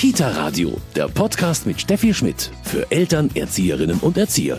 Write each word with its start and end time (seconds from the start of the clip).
Kita 0.00 0.30
Radio, 0.30 0.78
der 0.96 1.08
Podcast 1.08 1.66
mit 1.66 1.78
Steffi 1.78 2.14
Schmidt 2.14 2.50
für 2.62 2.90
Eltern, 2.90 3.28
Erzieherinnen 3.34 3.98
und 3.98 4.16
Erzieher. 4.16 4.58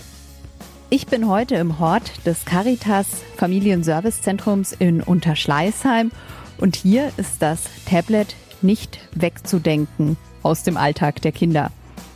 Ich 0.91 1.07
bin 1.07 1.27
heute 1.27 1.55
im 1.55 1.79
Hort 1.79 2.11
des 2.27 2.45
Caritas 2.45 3.07
Familienservicezentrums 3.37 4.73
in 4.73 5.01
Unterschleißheim 5.01 6.11
und 6.59 6.75
hier 6.75 7.11
ist 7.17 7.41
das 7.41 7.63
Tablet 7.89 8.35
nicht 8.61 8.99
wegzudenken 9.15 10.15
aus 10.43 10.61
dem 10.61 10.77
Alltag 10.77 11.23
der 11.23 11.31
Kinder. 11.31 11.71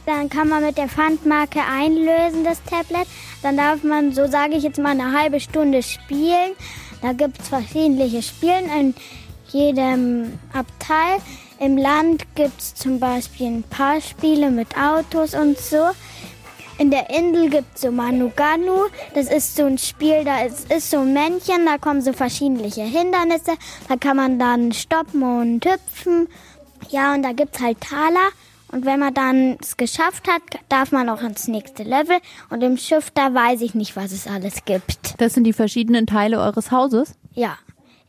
Dann 0.06 0.30
kann 0.30 0.48
man 0.48 0.64
mit 0.64 0.78
der 0.78 0.88
Pfandmarke 0.88 1.62
einlösen, 1.62 2.44
das 2.44 2.62
Tablet. 2.62 3.08
Dann 3.42 3.58
darf 3.58 3.82
man, 3.82 4.14
so 4.14 4.28
sage 4.28 4.54
ich 4.54 4.62
jetzt 4.62 4.78
mal, 4.78 4.92
eine 4.92 5.20
halbe 5.20 5.40
Stunde 5.40 5.82
spielen. 5.82 6.52
Da 7.02 7.14
gibt 7.14 7.42
es 7.42 7.48
verschiedene 7.48 8.22
Spielen 8.22 8.70
in 8.80 8.94
jedem 9.52 10.34
Abteil. 10.54 11.18
Im 11.60 11.78
Land 11.78 12.24
gibt 12.36 12.60
es 12.60 12.76
zum 12.76 13.00
Beispiel 13.00 13.48
ein 13.48 13.64
paar 13.64 14.02
Spiele 14.02 14.52
mit 14.52 14.78
Autos 14.78 15.34
und 15.34 15.58
so. 15.58 15.90
In 16.78 16.92
der 16.92 17.10
Insel 17.10 17.50
gibt 17.50 17.76
es 17.76 17.82
so 17.82 17.92
Manuganu. 17.92 18.88
Das 19.14 19.32
ist 19.32 19.56
so 19.56 19.64
ein 19.64 19.78
Spiel, 19.78 20.26
da 20.26 20.42
ist, 20.42 20.70
ist 20.72 20.92
so 20.92 21.00
ein 21.00 21.14
Männchen, 21.14 21.66
da 21.66 21.78
kommen 21.78 22.02
so 22.02 22.12
verschiedene 22.12 22.68
Hindernisse. 22.68 23.54
Da 23.88 23.96
kann 23.96 24.18
man 24.18 24.38
dann 24.38 24.74
stoppen 24.74 25.24
und 25.24 25.66
hüpfen. 25.66 26.28
Ja, 26.90 27.14
und 27.14 27.24
da 27.24 27.32
gibt 27.32 27.56
es 27.56 27.62
halt 27.62 27.80
Taler. 27.80 28.30
Und 28.68 28.86
wenn 28.86 29.00
man 29.00 29.14
dann 29.14 29.58
es 29.62 29.78
geschafft 29.78 30.28
hat, 30.28 30.42
darf 30.68 30.92
man 30.92 31.08
auch 31.08 31.22
ins 31.22 31.48
nächste 31.48 31.84
Level. 31.84 32.18
Und 32.50 32.62
im 32.62 32.78
Schiff, 32.78 33.10
da 33.12 33.34
weiß 33.34 33.62
ich 33.62 33.74
nicht, 33.74 33.96
was 33.96 34.12
es 34.12 34.28
alles 34.28 34.66
gibt. 34.66 35.16
Das 35.20 35.34
sind 35.34 35.46
die 35.46 35.54
verschiedenen 35.54 36.08
Teile 36.08 36.42
eures 36.42 36.72
Hauses? 36.72 37.16
Ja. 37.34 37.58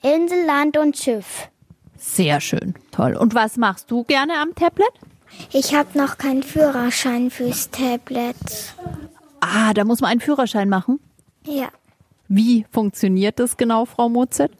Insel, 0.03 0.45
Land 0.45 0.77
und 0.77 0.97
Schiff. 0.97 1.49
Sehr 1.99 2.41
schön. 2.41 2.75
Toll. 2.93 3.17
Und 3.17 3.35
was 3.35 3.57
machst 3.57 3.91
du 3.91 4.05
gerne 4.05 4.35
am 4.41 4.55
Tablet? 4.55 4.93
Ich 5.53 5.75
habe 5.75 5.99
noch 5.99 6.19
keinen 6.19 6.43
Führerschein 6.43 7.31
fürs 7.31 7.71
Tablet. 7.71 8.37
Ah, 9.41 9.75
da 9.75 9.85
muss 9.85 10.01
man 10.01 10.11
einen 10.11 10.21
Führerschein 10.21 10.69
machen? 10.69 11.01
Ja. 11.45 11.69
Wie 12.29 12.67
funktioniert 12.71 13.39
das 13.39 13.57
genau, 13.57 13.85
Frau 13.85 14.09
Mozart? 14.09 14.53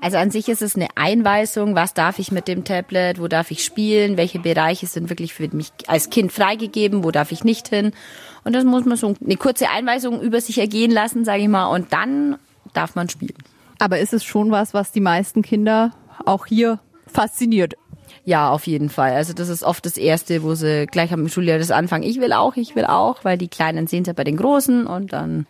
Also 0.00 0.16
an 0.16 0.30
sich 0.30 0.48
ist 0.48 0.62
es 0.62 0.76
eine 0.76 0.88
Einweisung, 0.94 1.74
was 1.74 1.92
darf 1.92 2.18
ich 2.18 2.32
mit 2.32 2.48
dem 2.48 2.64
Tablet, 2.64 3.20
wo 3.20 3.28
darf 3.28 3.50
ich 3.50 3.62
spielen, 3.62 4.16
welche 4.16 4.38
Bereiche 4.38 4.86
sind 4.86 5.10
wirklich 5.10 5.34
für 5.34 5.48
mich 5.54 5.72
als 5.88 6.08
Kind 6.08 6.32
freigegeben, 6.32 7.04
wo 7.04 7.10
darf 7.10 7.32
ich 7.32 7.44
nicht 7.44 7.68
hin. 7.68 7.92
Und 8.44 8.54
das 8.54 8.64
muss 8.64 8.86
man 8.86 8.96
so 8.96 9.14
eine 9.22 9.36
kurze 9.36 9.68
Einweisung 9.68 10.22
über 10.22 10.40
sich 10.40 10.58
ergehen 10.58 10.90
lassen, 10.90 11.26
sage 11.26 11.42
ich 11.42 11.48
mal, 11.48 11.66
und 11.66 11.92
dann 11.92 12.38
darf 12.72 12.94
man 12.94 13.10
spielen. 13.10 13.36
Aber 13.78 13.98
ist 13.98 14.14
es 14.14 14.24
schon 14.24 14.50
was, 14.50 14.72
was 14.72 14.92
die 14.92 15.00
meisten 15.00 15.42
Kinder 15.42 15.92
auch 16.26 16.46
hier 16.46 16.78
fasziniert? 17.06 17.74
Ja, 18.24 18.50
auf 18.50 18.66
jeden 18.66 18.90
Fall. 18.90 19.12
Also 19.12 19.32
das 19.32 19.48
ist 19.48 19.62
oft 19.62 19.86
das 19.86 19.96
Erste, 19.96 20.42
wo 20.42 20.54
sie 20.54 20.86
gleich 20.86 21.12
am 21.12 21.28
Schuljahr 21.28 21.58
das 21.58 21.70
anfangen. 21.70 22.04
Ich 22.04 22.20
will 22.20 22.32
auch, 22.32 22.56
ich 22.56 22.74
will 22.76 22.84
auch, 22.84 23.24
weil 23.24 23.38
die 23.38 23.48
Kleinen 23.48 23.86
sehen 23.86 24.02
es 24.02 24.08
ja 24.08 24.12
bei 24.12 24.24
den 24.24 24.36
Großen 24.36 24.86
und 24.86 25.12
dann 25.12 25.46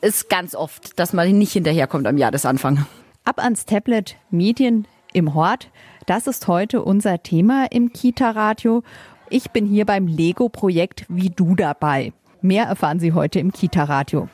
ist 0.00 0.28
ganz 0.28 0.54
oft, 0.54 0.98
dass 0.98 1.12
man 1.12 1.38
nicht 1.38 1.52
hinterherkommt 1.52 2.06
am 2.06 2.18
Jahresanfang. 2.18 2.86
Ab 3.24 3.38
ans 3.38 3.66
Tablet 3.66 4.16
Medien 4.30 4.86
im 5.12 5.34
Hort. 5.34 5.70
Das 6.06 6.26
ist 6.26 6.48
heute 6.48 6.82
unser 6.82 7.22
Thema 7.22 7.66
im 7.70 7.92
Kita-Radio. 7.92 8.82
Ich 9.28 9.50
bin 9.50 9.66
hier 9.66 9.86
beim 9.86 10.06
Lego-Projekt 10.06 11.06
Wie 11.08 11.30
du 11.30 11.54
dabei. 11.54 12.12
Mehr 12.40 12.64
erfahren 12.64 12.98
Sie 12.98 13.12
heute 13.12 13.38
im 13.38 13.52
Kita-Radio. 13.52 14.28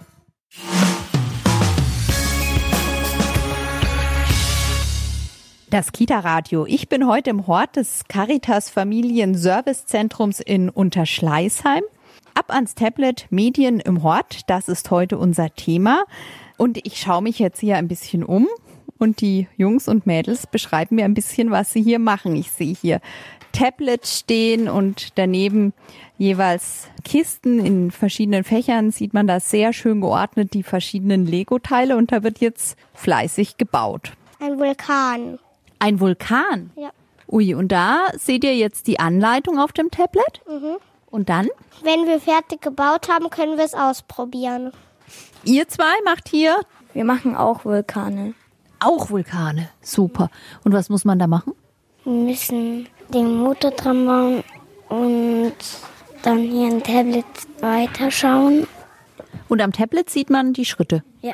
Das 5.70 5.92
Kita-Radio. 5.92 6.64
Ich 6.64 6.88
bin 6.88 7.06
heute 7.06 7.28
im 7.28 7.46
Hort 7.46 7.76
des 7.76 8.04
Caritas 8.08 8.70
Familien-Service-Zentrums 8.70 10.40
in 10.40 10.70
Unterschleißheim. 10.70 11.82
Ab 12.32 12.46
ans 12.48 12.74
Tablet 12.74 13.26
Medien 13.28 13.78
im 13.78 14.02
Hort. 14.02 14.48
Das 14.48 14.68
ist 14.68 14.90
heute 14.90 15.18
unser 15.18 15.54
Thema. 15.54 16.04
Und 16.56 16.78
ich 16.86 16.98
schaue 16.98 17.20
mich 17.20 17.38
jetzt 17.38 17.60
hier 17.60 17.76
ein 17.76 17.86
bisschen 17.86 18.24
um 18.24 18.48
und 18.96 19.20
die 19.20 19.46
Jungs 19.58 19.88
und 19.88 20.06
Mädels 20.06 20.46
beschreiben 20.46 20.96
mir 20.96 21.04
ein 21.04 21.12
bisschen, 21.12 21.50
was 21.50 21.70
sie 21.70 21.82
hier 21.82 21.98
machen. 21.98 22.34
Ich 22.34 22.50
sehe 22.50 22.74
hier 22.74 23.02
Tablets 23.52 24.20
stehen 24.20 24.70
und 24.70 25.18
daneben 25.18 25.74
jeweils 26.16 26.88
Kisten 27.04 27.58
in 27.58 27.90
verschiedenen 27.90 28.42
Fächern 28.42 28.90
sieht 28.90 29.12
man 29.12 29.26
da 29.26 29.38
sehr 29.38 29.74
schön 29.74 30.00
geordnet 30.00 30.54
die 30.54 30.62
verschiedenen 30.62 31.26
Lego-Teile 31.26 31.98
und 31.98 32.10
da 32.10 32.22
wird 32.22 32.38
jetzt 32.38 32.78
fleißig 32.94 33.58
gebaut. 33.58 34.12
Ein 34.40 34.58
Vulkan. 34.58 35.38
Ein 35.78 36.00
Vulkan? 36.00 36.70
Ja. 36.76 36.90
Ui, 37.30 37.54
und 37.54 37.68
da 37.68 38.06
seht 38.16 38.42
ihr 38.44 38.56
jetzt 38.56 38.86
die 38.86 38.98
Anleitung 39.00 39.58
auf 39.58 39.72
dem 39.72 39.90
Tablet? 39.90 40.40
Mhm. 40.48 40.76
Und 41.10 41.28
dann? 41.28 41.48
Wenn 41.82 42.06
wir 42.06 42.20
fertig 42.20 42.60
gebaut 42.62 43.08
haben, 43.08 43.30
können 43.30 43.56
wir 43.58 43.64
es 43.64 43.74
ausprobieren. 43.74 44.72
Ihr 45.44 45.68
zwei 45.68 45.94
macht 46.04 46.28
hier 46.28 46.56
Wir 46.94 47.04
machen 47.04 47.36
auch 47.36 47.64
Vulkane. 47.64 48.34
auch 48.80 49.10
Vulkane. 49.10 49.68
Super. 49.80 50.30
Und 50.64 50.72
was 50.72 50.88
muss 50.88 51.04
man 51.04 51.18
da 51.18 51.26
machen? 51.26 51.54
Wir 52.04 52.12
müssen 52.12 52.88
den 53.12 53.36
Motor 53.36 53.70
dran 53.72 54.06
bauen 54.06 54.44
und 54.88 55.54
dann 56.22 56.38
hier 56.38 56.66
ein 56.68 56.82
Tablet 56.82 57.24
weiterschauen. 57.60 58.66
Und 59.48 59.62
am 59.62 59.72
Tablet 59.72 60.10
sieht 60.10 60.30
man 60.30 60.52
die 60.52 60.64
Schritte. 60.64 61.02
Ja. 61.22 61.32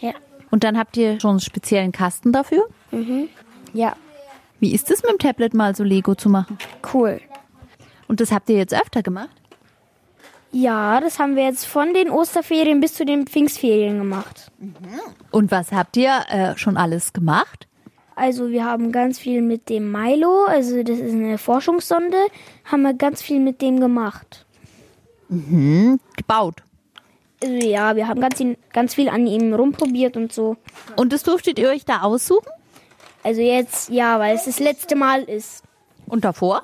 Ja. 0.00 0.12
Und 0.50 0.64
dann 0.64 0.78
habt 0.78 0.96
ihr 0.96 1.18
schon 1.20 1.30
einen 1.32 1.40
speziellen 1.40 1.92
Kasten 1.92 2.32
dafür? 2.32 2.66
Ja, 3.72 3.96
Wie 4.60 4.74
ist 4.74 4.90
es 4.90 5.02
mit 5.02 5.12
dem 5.12 5.18
Tablet 5.18 5.54
mal 5.54 5.74
so 5.76 5.84
Lego 5.84 6.14
zu 6.14 6.28
machen? 6.28 6.58
cool. 6.92 7.20
Und 8.08 8.20
das 8.20 8.32
habt 8.32 8.48
ihr 8.50 8.56
jetzt 8.56 8.74
öfter 8.74 9.02
gemacht? 9.02 9.30
Ja, 10.50 11.00
das 11.00 11.18
haben 11.18 11.36
wir 11.36 11.44
jetzt 11.44 11.66
von 11.66 11.92
den 11.92 12.10
Osterferien 12.10 12.80
bis 12.80 12.94
zu 12.94 13.04
den 13.04 13.26
Pfingstferien 13.26 13.98
gemacht. 13.98 14.50
Und 15.30 15.50
was 15.50 15.72
habt 15.72 15.96
ihr 15.98 16.20
äh, 16.30 16.56
schon 16.56 16.76
alles 16.78 17.12
gemacht? 17.12 17.66
Also 18.16 18.48
wir 18.48 18.64
haben 18.64 18.90
ganz 18.90 19.18
viel 19.18 19.42
mit 19.42 19.68
dem 19.68 19.92
Milo, 19.92 20.46
also 20.46 20.82
das 20.82 20.98
ist 20.98 21.12
eine 21.12 21.38
Forschungssonde, 21.38 22.16
haben 22.64 22.82
wir 22.82 22.94
ganz 22.94 23.22
viel 23.22 23.38
mit 23.38 23.60
dem 23.62 23.78
gemacht. 23.78 24.44
Gebaut. 26.16 26.62
Also 27.42 27.54
ja, 27.54 27.94
wir 27.94 28.08
haben 28.08 28.20
ganz, 28.20 28.42
ganz 28.72 28.94
viel 28.94 29.08
an 29.08 29.26
ihm 29.26 29.52
rumprobiert 29.54 30.16
und 30.16 30.32
so. 30.32 30.56
Und 30.96 31.12
das 31.12 31.22
durftet 31.22 31.58
ihr 31.58 31.68
euch 31.68 31.84
da 31.84 32.00
aussuchen? 32.00 32.48
Also 33.22 33.40
jetzt, 33.40 33.90
ja, 33.90 34.18
weil 34.18 34.36
es 34.36 34.44
das 34.44 34.58
letzte 34.58 34.96
Mal 34.96 35.22
ist. 35.22 35.62
Und 36.06 36.24
davor? 36.24 36.62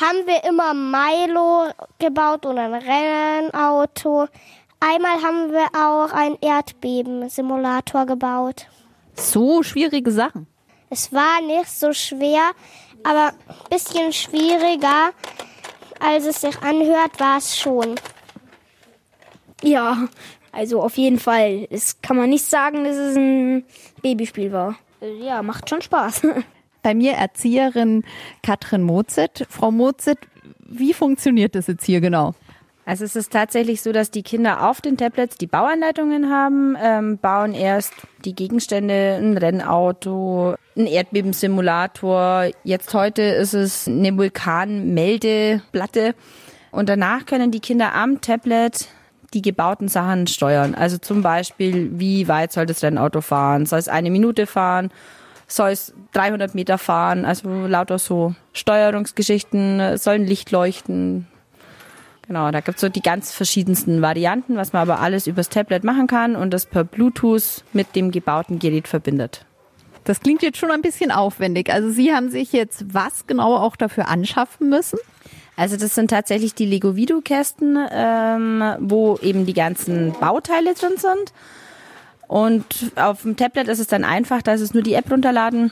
Haben 0.00 0.26
wir 0.26 0.44
immer 0.44 0.74
Milo 0.74 1.70
gebaut 1.98 2.44
oder 2.44 2.64
ein 2.64 2.74
Rennauto. 2.74 4.28
Einmal 4.80 5.22
haben 5.22 5.52
wir 5.52 5.66
auch 5.74 6.12
einen 6.12 6.36
Erdbeben-Simulator 6.40 8.04
gebaut. 8.04 8.66
So 9.14 9.62
schwierige 9.62 10.10
Sachen. 10.10 10.46
Es 10.90 11.12
war 11.12 11.40
nicht 11.40 11.70
so 11.70 11.92
schwer, 11.92 12.50
aber 13.02 13.28
ein 13.28 13.68
bisschen 13.70 14.12
schwieriger, 14.12 15.12
als 16.00 16.26
es 16.26 16.40
sich 16.40 16.60
anhört, 16.62 17.18
war 17.18 17.38
es 17.38 17.56
schon. 17.56 17.94
Ja, 19.62 20.08
also 20.50 20.82
auf 20.82 20.98
jeden 20.98 21.18
Fall. 21.18 21.66
Es 21.70 22.02
kann 22.02 22.16
man 22.16 22.28
nicht 22.28 22.44
sagen, 22.44 22.84
dass 22.84 22.96
es 22.96 23.16
ein 23.16 23.64
Babyspiel 24.02 24.52
war. 24.52 24.76
Ja, 25.02 25.42
macht 25.42 25.68
schon 25.68 25.82
Spaß. 25.82 26.22
Bei 26.82 26.94
mir 26.94 27.12
Erzieherin 27.12 28.04
Katrin 28.42 28.82
Mozet. 28.82 29.46
Frau 29.48 29.70
Mozet, 29.70 30.18
wie 30.58 30.92
funktioniert 30.92 31.54
das 31.54 31.66
jetzt 31.66 31.84
hier 31.84 32.00
genau? 32.00 32.34
Also 32.84 33.04
es 33.04 33.14
ist 33.14 33.32
tatsächlich 33.32 33.80
so, 33.80 33.92
dass 33.92 34.10
die 34.10 34.24
Kinder 34.24 34.68
auf 34.68 34.80
den 34.80 34.96
Tablets 34.96 35.38
die 35.38 35.46
Bauanleitungen 35.46 36.30
haben, 36.30 36.76
ähm, 36.82 37.18
bauen 37.18 37.54
erst 37.54 37.92
die 38.24 38.34
Gegenstände, 38.34 39.18
ein 39.20 39.38
Rennauto, 39.38 40.56
ein 40.76 40.86
Erdbebensimulator. 40.86 42.50
Jetzt 42.64 42.92
heute 42.92 43.22
ist 43.22 43.54
es 43.54 43.86
eine 43.86 44.16
Vulkanmeldeplatte. 44.16 46.16
Und 46.72 46.88
danach 46.88 47.26
können 47.26 47.52
die 47.52 47.60
Kinder 47.60 47.94
am 47.94 48.20
Tablet 48.20 48.88
die 49.34 49.42
gebauten 49.42 49.88
Sachen 49.88 50.26
steuern. 50.26 50.74
Also 50.74 50.98
zum 50.98 51.22
Beispiel, 51.22 51.90
wie 51.98 52.28
weit 52.28 52.52
soll 52.52 52.66
das 52.66 52.82
Rennauto 52.82 53.20
fahren? 53.20 53.66
Soll 53.66 53.78
es 53.78 53.88
eine 53.88 54.10
Minute 54.10 54.46
fahren? 54.46 54.90
Soll 55.46 55.70
es 55.70 55.94
300 56.12 56.54
Meter 56.54 56.78
fahren? 56.78 57.24
Also 57.24 57.66
lauter 57.66 57.98
so 57.98 58.34
Steuerungsgeschichten, 58.52 59.98
soll 59.98 60.14
ein 60.14 60.26
Licht 60.26 60.50
leuchten? 60.50 61.26
Genau, 62.26 62.50
da 62.50 62.60
gibt's 62.60 62.80
so 62.80 62.88
die 62.88 63.02
ganz 63.02 63.32
verschiedensten 63.32 64.00
Varianten, 64.00 64.56
was 64.56 64.72
man 64.72 64.82
aber 64.82 65.00
alles 65.00 65.26
übers 65.26 65.48
Tablet 65.48 65.84
machen 65.84 66.06
kann 66.06 66.36
und 66.36 66.50
das 66.50 66.66
per 66.66 66.84
Bluetooth 66.84 67.64
mit 67.72 67.94
dem 67.96 68.10
gebauten 68.10 68.58
Gerät 68.58 68.88
verbindet. 68.88 69.44
Das 70.04 70.20
klingt 70.20 70.42
jetzt 70.42 70.58
schon 70.58 70.70
ein 70.70 70.82
bisschen 70.82 71.10
aufwendig. 71.10 71.72
Also 71.72 71.90
Sie 71.90 72.12
haben 72.12 72.30
sich 72.30 72.52
jetzt 72.52 72.94
was 72.94 73.26
genau 73.26 73.56
auch 73.56 73.76
dafür 73.76 74.08
anschaffen 74.08 74.68
müssen? 74.68 74.98
Also 75.56 75.76
das 75.76 75.94
sind 75.94 76.10
tatsächlich 76.10 76.54
die 76.54 76.66
Lego 76.66 76.96
Videokästen, 76.96 77.78
ähm, 77.90 78.62
wo 78.80 79.18
eben 79.18 79.44
die 79.46 79.52
ganzen 79.52 80.12
Bauteile 80.18 80.74
drin 80.74 80.96
sind. 80.96 81.32
Und 82.26 82.64
auf 82.96 83.22
dem 83.22 83.36
Tablet 83.36 83.68
ist 83.68 83.78
es 83.78 83.86
dann 83.86 84.04
einfach, 84.04 84.40
da 84.40 84.54
ist 84.54 84.62
es 84.62 84.72
nur 84.72 84.82
die 84.82 84.94
App 84.94 85.10
runterladen. 85.10 85.70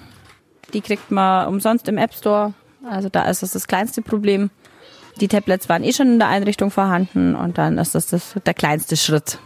Die 0.74 0.82
kriegt 0.82 1.10
man 1.10 1.48
umsonst 1.48 1.88
im 1.88 1.96
App 1.96 2.12
Store. 2.12 2.52
Also 2.84 3.08
da 3.08 3.24
ist 3.24 3.42
es 3.42 3.52
das 3.52 3.66
kleinste 3.66 4.02
Problem. 4.02 4.50
Die 5.20 5.28
Tablets 5.28 5.68
waren 5.68 5.82
eh 5.84 5.92
schon 5.92 6.12
in 6.12 6.18
der 6.18 6.28
Einrichtung 6.28 6.70
vorhanden 6.70 7.34
und 7.34 7.58
dann 7.58 7.78
ist 7.78 7.94
das, 7.94 8.06
das 8.06 8.34
der 8.44 8.54
kleinste 8.54 8.96
Schritt. 8.96 9.38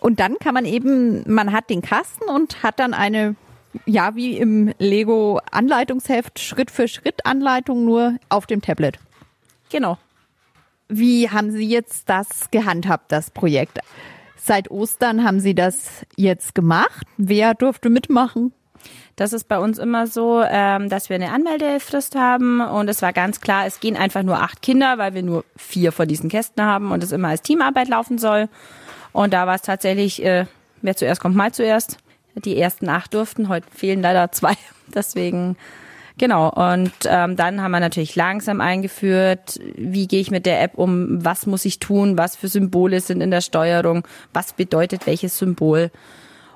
Und 0.00 0.20
dann 0.20 0.38
kann 0.38 0.54
man 0.54 0.64
eben, 0.64 1.22
man 1.30 1.52
hat 1.52 1.68
den 1.68 1.82
Kasten 1.82 2.24
und 2.24 2.62
hat 2.62 2.78
dann 2.78 2.94
eine, 2.94 3.36
ja, 3.84 4.14
wie 4.16 4.38
im 4.38 4.72
Lego 4.78 5.40
Anleitungsheft, 5.50 6.38
Schritt 6.38 6.70
für 6.70 6.88
Schritt 6.88 7.26
Anleitung 7.26 7.84
nur 7.84 8.16
auf 8.30 8.46
dem 8.46 8.62
Tablet. 8.62 8.98
Genau. 9.70 9.98
Wie 10.88 11.30
haben 11.30 11.50
Sie 11.52 11.66
jetzt 11.66 12.08
das 12.08 12.50
gehandhabt, 12.50 13.12
das 13.12 13.30
Projekt? 13.30 13.78
Seit 14.36 14.70
Ostern 14.70 15.24
haben 15.24 15.40
Sie 15.40 15.54
das 15.54 16.04
jetzt 16.16 16.54
gemacht. 16.54 17.06
Wer 17.16 17.54
durfte 17.54 17.90
mitmachen? 17.90 18.52
Das 19.16 19.32
ist 19.34 19.48
bei 19.48 19.58
uns 19.58 19.78
immer 19.78 20.06
so, 20.06 20.42
ähm, 20.42 20.88
dass 20.88 21.10
wir 21.10 21.16
eine 21.16 21.30
Anmeldefrist 21.30 22.14
haben 22.14 22.60
und 22.60 22.88
es 22.88 23.02
war 23.02 23.12
ganz 23.12 23.40
klar, 23.40 23.66
es 23.66 23.78
gehen 23.78 23.96
einfach 23.96 24.22
nur 24.22 24.38
acht 24.38 24.62
Kinder, 24.62 24.96
weil 24.96 25.12
wir 25.12 25.22
nur 25.22 25.44
vier 25.56 25.92
von 25.92 26.08
diesen 26.08 26.30
Kästen 26.30 26.64
haben 26.64 26.90
und 26.90 27.04
es 27.04 27.12
immer 27.12 27.28
als 27.28 27.42
Teamarbeit 27.42 27.88
laufen 27.88 28.16
soll. 28.16 28.48
Und 29.12 29.34
da 29.34 29.46
war 29.46 29.56
es 29.56 29.62
tatsächlich, 29.62 30.24
äh, 30.24 30.46
wer 30.80 30.96
zuerst 30.96 31.20
kommt, 31.20 31.36
mal 31.36 31.52
zuerst. 31.52 31.98
Die 32.34 32.58
ersten 32.58 32.88
acht 32.88 33.12
durften, 33.12 33.48
heute 33.48 33.66
fehlen 33.70 34.00
leider 34.00 34.32
zwei. 34.32 34.54
Deswegen, 34.86 35.56
genau. 36.20 36.50
Und 36.50 36.92
ähm, 37.06 37.34
dann 37.34 37.60
haben 37.60 37.72
wir 37.72 37.80
natürlich 37.80 38.14
langsam 38.14 38.60
eingeführt, 38.60 39.58
wie 39.76 40.06
gehe 40.06 40.20
ich 40.20 40.30
mit 40.30 40.46
der 40.46 40.62
App 40.62 40.78
um, 40.78 41.24
was 41.24 41.46
muss 41.46 41.64
ich 41.64 41.80
tun, 41.80 42.16
was 42.16 42.36
für 42.36 42.46
Symbole 42.46 43.00
sind 43.00 43.20
in 43.22 43.32
der 43.32 43.40
Steuerung, 43.40 44.06
was 44.32 44.52
bedeutet 44.52 45.06
welches 45.06 45.36
Symbol. 45.36 45.90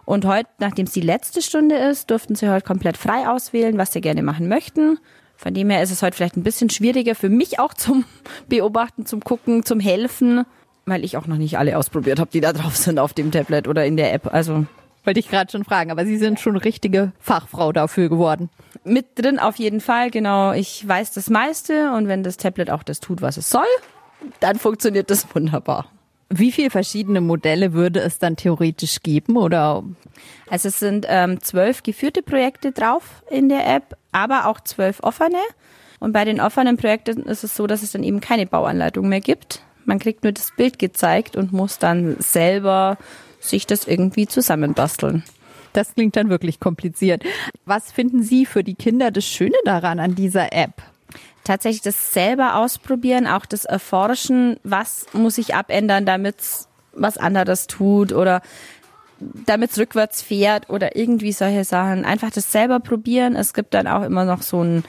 Und 0.04 0.26
heute, 0.26 0.48
nachdem 0.58 0.86
es 0.86 0.92
die 0.92 1.00
letzte 1.00 1.42
Stunde 1.42 1.76
ist, 1.76 2.10
durften 2.10 2.36
sie 2.36 2.48
heute 2.48 2.64
komplett 2.64 2.98
frei 2.98 3.26
auswählen, 3.26 3.78
was 3.78 3.92
sie 3.92 4.02
gerne 4.02 4.22
machen 4.22 4.48
möchten. 4.48 4.98
Von 5.36 5.54
dem 5.54 5.70
her 5.70 5.82
ist 5.82 5.90
es 5.90 6.02
heute 6.02 6.16
vielleicht 6.16 6.36
ein 6.36 6.42
bisschen 6.44 6.70
schwieriger 6.70 7.14
für 7.14 7.30
mich 7.30 7.58
auch 7.58 7.74
zum 7.74 8.04
Beobachten, 8.48 9.06
zum 9.06 9.20
Gucken, 9.20 9.64
zum 9.64 9.80
Helfen, 9.80 10.44
weil 10.84 11.04
ich 11.04 11.16
auch 11.16 11.26
noch 11.26 11.38
nicht 11.38 11.58
alle 11.58 11.76
ausprobiert 11.78 12.20
habe, 12.20 12.30
die 12.30 12.42
da 12.42 12.52
drauf 12.52 12.76
sind 12.76 12.98
auf 12.98 13.14
dem 13.14 13.32
Tablet 13.32 13.66
oder 13.66 13.86
in 13.86 13.96
der 13.96 14.12
App. 14.12 14.32
Also 14.32 14.66
wollte 15.04 15.20
ich 15.20 15.28
gerade 15.28 15.50
schon 15.50 15.64
fragen, 15.64 15.90
aber 15.90 16.04
Sie 16.04 16.18
sind 16.18 16.38
schon 16.38 16.56
richtige 16.56 17.12
Fachfrau 17.18 17.72
dafür 17.72 18.10
geworden. 18.10 18.50
Mit 18.84 19.18
drin 19.18 19.38
auf 19.38 19.56
jeden 19.56 19.80
Fall, 19.80 20.10
genau. 20.10 20.52
Ich 20.52 20.86
weiß 20.86 21.12
das 21.12 21.30
meiste 21.30 21.92
und 21.92 22.06
wenn 22.06 22.22
das 22.22 22.36
Tablet 22.36 22.70
auch 22.70 22.82
das 22.82 23.00
tut, 23.00 23.22
was 23.22 23.36
es 23.36 23.48
soll, 23.48 23.64
dann 24.40 24.58
funktioniert 24.58 25.10
das 25.10 25.26
wunderbar. 25.34 25.86
Wie 26.30 26.52
viele 26.52 26.70
verschiedene 26.70 27.20
Modelle 27.20 27.72
würde 27.72 28.00
es 28.00 28.18
dann 28.18 28.36
theoretisch 28.36 29.00
geben 29.02 29.36
oder? 29.36 29.84
Also 30.48 30.68
es 30.68 30.78
sind 30.78 31.06
ähm, 31.08 31.40
zwölf 31.40 31.82
geführte 31.82 32.22
Projekte 32.22 32.72
drauf 32.72 33.22
in 33.30 33.48
der 33.48 33.66
App, 33.66 33.96
aber 34.12 34.46
auch 34.46 34.60
zwölf 34.60 35.00
offene. 35.02 35.38
Und 36.00 36.12
bei 36.12 36.24
den 36.24 36.40
offenen 36.40 36.76
Projekten 36.76 37.22
ist 37.22 37.44
es 37.44 37.54
so, 37.54 37.66
dass 37.66 37.82
es 37.82 37.92
dann 37.92 38.02
eben 38.02 38.20
keine 38.20 38.46
Bauanleitung 38.46 39.08
mehr 39.08 39.20
gibt. 39.20 39.62
Man 39.84 39.98
kriegt 39.98 40.24
nur 40.24 40.32
das 40.32 40.50
Bild 40.56 40.78
gezeigt 40.78 41.36
und 41.36 41.52
muss 41.52 41.78
dann 41.78 42.16
selber 42.18 42.98
sich 43.40 43.66
das 43.66 43.86
irgendwie 43.86 44.26
zusammenbasteln. 44.26 45.22
Das 45.74 45.94
klingt 45.94 46.16
dann 46.16 46.30
wirklich 46.30 46.60
kompliziert. 46.60 47.22
Was 47.66 47.92
finden 47.92 48.22
Sie 48.22 48.46
für 48.46 48.64
die 48.64 48.76
Kinder 48.76 49.10
das 49.10 49.26
Schöne 49.26 49.56
daran 49.64 49.98
an 50.00 50.14
dieser 50.14 50.52
App? 50.52 50.82
Tatsächlich 51.42 51.82
das 51.82 52.14
selber 52.14 52.56
ausprobieren, 52.56 53.26
auch 53.26 53.44
das 53.44 53.66
Erforschen, 53.66 54.56
was 54.62 55.06
muss 55.12 55.36
ich 55.36 55.54
abändern, 55.54 56.06
damit 56.06 56.36
was 56.94 57.18
anderes 57.18 57.66
tut 57.66 58.12
oder 58.12 58.40
damit 59.46 59.72
es 59.72 59.78
rückwärts 59.78 60.22
fährt 60.22 60.70
oder 60.70 60.96
irgendwie 60.96 61.32
solche 61.32 61.64
Sachen. 61.64 62.04
Einfach 62.04 62.30
das 62.30 62.52
selber 62.52 62.78
probieren. 62.80 63.34
Es 63.36 63.52
gibt 63.52 63.74
dann 63.74 63.88
auch 63.88 64.04
immer 64.04 64.24
noch 64.24 64.42
so 64.42 64.62
ein 64.62 64.84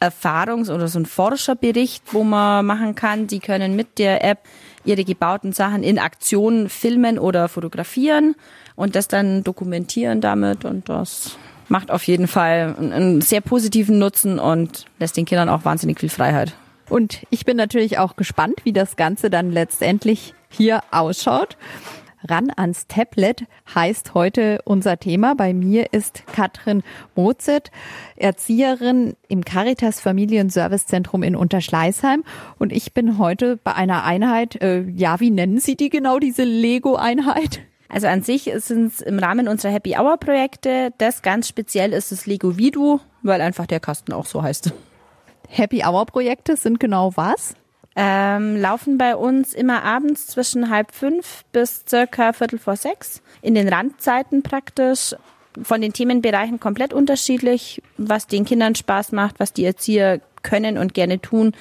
Erfahrungs- 0.00 0.72
oder 0.72 0.86
so 0.88 1.00
ein 1.00 1.06
Forscherbericht, 1.06 2.14
wo 2.14 2.22
man 2.22 2.64
machen 2.64 2.94
kann. 2.94 3.26
Die 3.26 3.40
können 3.40 3.74
mit 3.74 3.98
der 3.98 4.24
App 4.24 4.38
ihre 4.84 5.04
gebauten 5.04 5.52
Sachen 5.52 5.82
in 5.82 5.98
Aktion 5.98 6.68
filmen 6.68 7.18
oder 7.18 7.48
fotografieren 7.48 8.36
und 8.80 8.96
das 8.96 9.08
dann 9.08 9.44
dokumentieren 9.44 10.22
damit 10.22 10.64
und 10.64 10.88
das 10.88 11.36
macht 11.68 11.90
auf 11.90 12.02
jeden 12.04 12.26
Fall 12.26 12.74
einen 12.78 13.20
sehr 13.20 13.42
positiven 13.42 13.98
Nutzen 13.98 14.38
und 14.38 14.86
lässt 14.98 15.18
den 15.18 15.26
Kindern 15.26 15.50
auch 15.50 15.66
wahnsinnig 15.66 16.00
viel 16.00 16.08
Freiheit. 16.08 16.54
Und 16.88 17.26
ich 17.28 17.44
bin 17.44 17.58
natürlich 17.58 17.98
auch 17.98 18.16
gespannt, 18.16 18.54
wie 18.64 18.72
das 18.72 18.96
Ganze 18.96 19.28
dann 19.28 19.52
letztendlich 19.52 20.32
hier 20.48 20.80
ausschaut. 20.92 21.58
Ran 22.26 22.50
ans 22.56 22.86
Tablet 22.86 23.44
heißt 23.74 24.14
heute 24.14 24.60
unser 24.64 24.98
Thema. 24.98 25.34
Bei 25.34 25.52
mir 25.52 25.92
ist 25.92 26.22
Katrin 26.32 26.82
Mozet, 27.14 27.70
Erzieherin 28.16 29.14
im 29.28 29.44
Caritas 29.44 30.00
Familienservicezentrum 30.00 31.22
in 31.22 31.36
Unterschleißheim. 31.36 32.24
Und 32.58 32.72
ich 32.72 32.94
bin 32.94 33.18
heute 33.18 33.58
bei 33.58 33.74
einer 33.74 34.04
Einheit, 34.04 34.60
äh, 34.62 34.80
ja, 34.88 35.20
wie 35.20 35.30
nennen 35.30 35.60
Sie 35.60 35.76
die 35.76 35.90
genau, 35.90 36.18
diese 36.18 36.44
Lego-Einheit? 36.44 37.60
Also 37.90 38.06
an 38.06 38.22
sich 38.22 38.50
sind 38.56 38.92
es 38.92 39.00
im 39.00 39.18
Rahmen 39.18 39.48
unserer 39.48 39.72
Happy 39.72 39.96
Hour 39.98 40.16
Projekte. 40.16 40.92
Das 40.98 41.22
ganz 41.22 41.48
speziell 41.48 41.92
ist 41.92 42.12
das 42.12 42.26
Lego 42.26 42.56
Vidu, 42.56 43.00
weil 43.22 43.40
einfach 43.40 43.66
der 43.66 43.80
Kasten 43.80 44.12
auch 44.12 44.26
so 44.26 44.42
heißt. 44.42 44.72
Happy 45.48 45.82
Hour 45.84 46.06
Projekte 46.06 46.56
sind 46.56 46.78
genau 46.78 47.12
was? 47.16 47.54
ähm, 47.96 48.56
laufen 48.56 48.98
bei 48.98 49.16
uns 49.16 49.52
immer 49.52 49.82
abends 49.82 50.26
zwischen 50.26 50.70
halb 50.70 50.92
fünf 50.92 51.44
bis 51.52 51.84
circa 51.88 52.32
viertel 52.32 52.58
vor 52.58 52.76
sechs. 52.76 53.22
In 53.42 53.54
den 53.54 53.68
Randzeiten 53.68 54.42
praktisch. 54.42 55.14
Von 55.62 55.80
den 55.80 55.92
Themenbereichen 55.92 56.60
komplett 56.60 56.92
unterschiedlich, 56.92 57.82
was 57.96 58.28
den 58.28 58.44
Kindern 58.44 58.76
Spaß 58.76 59.10
macht, 59.10 59.40
was 59.40 59.52
die 59.52 59.64
Erzieher 59.64 60.20
können 60.42 60.78
und 60.78 60.94
gerne 60.94 61.20
tun, 61.20 61.54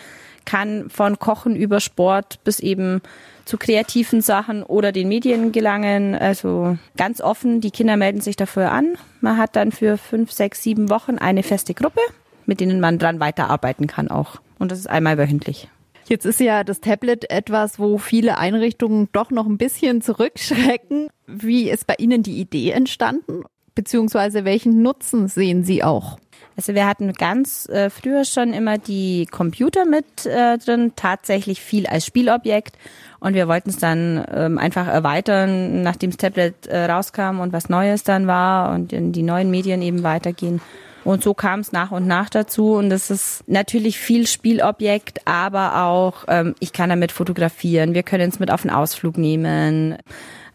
kann 0.50 0.90
von 0.90 1.20
Kochen 1.20 1.56
über 1.56 1.80
Sport 1.80 2.44
bis 2.44 2.60
eben 2.60 3.02
zu 3.46 3.58
kreativen 3.58 4.22
Sachen 4.22 4.64
oder 4.64 4.92
den 4.92 5.08
Medien 5.08 5.52
gelangen. 5.52 6.16
Also 6.16 6.76
ganz 6.98 7.22
offen, 7.22 7.62
die 7.62 7.70
Kinder 7.70 7.98
melden 7.98 8.20
sich 8.20 8.36
dafür 8.36 8.72
an. 8.72 8.96
Man 9.22 9.38
hat 9.38 9.56
dann 9.56 9.72
für 9.72 9.98
fünf, 9.98 10.32
sechs, 10.32 10.64
sieben 10.64 10.90
Wochen 10.90 11.20
eine 11.20 11.44
feste 11.44 11.76
Gruppe, 11.76 12.02
mit 12.48 12.62
denen 12.62 12.80
man 12.80 12.98
dran 12.98 13.20
weiterarbeiten 13.20 13.86
kann 13.86 14.08
auch. 14.08 14.38
Und 14.58 14.72
das 14.72 14.80
ist 14.80 14.90
einmal 14.90 15.20
wöchentlich. 15.20 15.68
Jetzt 16.08 16.26
ist 16.26 16.40
ja 16.40 16.64
das 16.64 16.82
Tablet 16.82 17.30
etwas, 17.30 17.78
wo 17.78 18.00
viele 18.00 18.40
Einrichtungen 18.40 19.08
doch 19.12 19.30
noch 19.30 19.46
ein 19.46 19.60
bisschen 19.60 20.02
zurückschrecken. 20.02 21.10
Wie 21.28 21.70
ist 21.70 21.86
bei 21.86 21.94
Ihnen 22.00 22.24
die 22.24 22.40
Idee 22.40 22.72
entstanden? 22.72 23.44
Beziehungsweise 23.76 24.46
welchen 24.46 24.82
Nutzen 24.82 25.28
sehen 25.28 25.64
Sie 25.64 25.84
auch? 25.84 26.18
Also 26.60 26.76
wir 26.76 26.86
hatten 26.86 27.14
ganz 27.14 27.70
äh, 27.70 27.90
früher 27.90 28.26
schon 28.26 28.52
immer 28.52 28.78
die 28.78 29.28
Computer 29.28 29.86
mit 29.86 30.26
äh, 30.26 30.58
drin, 30.58 30.92
tatsächlich 30.98 31.62
viel 31.62 31.88
als 31.88 32.06
Spielobjekt. 32.06 32.76
Und 33.22 33.34
wir 33.34 33.48
wollten 33.48 33.70
es 33.70 33.78
dann 33.78 34.26
ähm, 34.30 34.58
einfach 34.58 34.86
erweitern, 34.86 35.84
nachdem 35.84 36.10
das 36.10 36.18
Tablet 36.18 36.68
äh, 36.68 36.92
rauskam 36.92 37.40
und 37.40 37.54
was 37.54 37.70
Neues 37.70 38.04
dann 38.04 38.28
war 38.28 38.74
und 38.74 38.92
in 38.92 39.14
die 39.14 39.24
neuen 39.24 39.50
Medien 39.50 39.82
eben 39.82 40.04
weitergehen. 40.04 40.60
Und 41.06 41.24
so 41.24 41.34
kam 41.34 41.62
es 41.62 41.72
nach 41.72 41.92
und 41.92 42.08
nach 42.08 42.30
dazu. 42.30 42.74
Und 42.74 42.92
es 42.92 43.10
ist 43.10 43.46
natürlich 43.48 43.98
viel 43.98 44.28
Spielobjekt, 44.28 45.22
aber 45.24 45.86
auch, 45.86 46.26
ähm, 46.28 46.56
ich 46.60 46.74
kann 46.74 46.90
damit 46.90 47.14
fotografieren. 47.14 47.94
Wir 47.94 48.04
können 48.04 48.28
es 48.28 48.40
mit 48.40 48.52
auf 48.52 48.64
den 48.64 48.72
Ausflug 48.72 49.18
nehmen. 49.18 49.98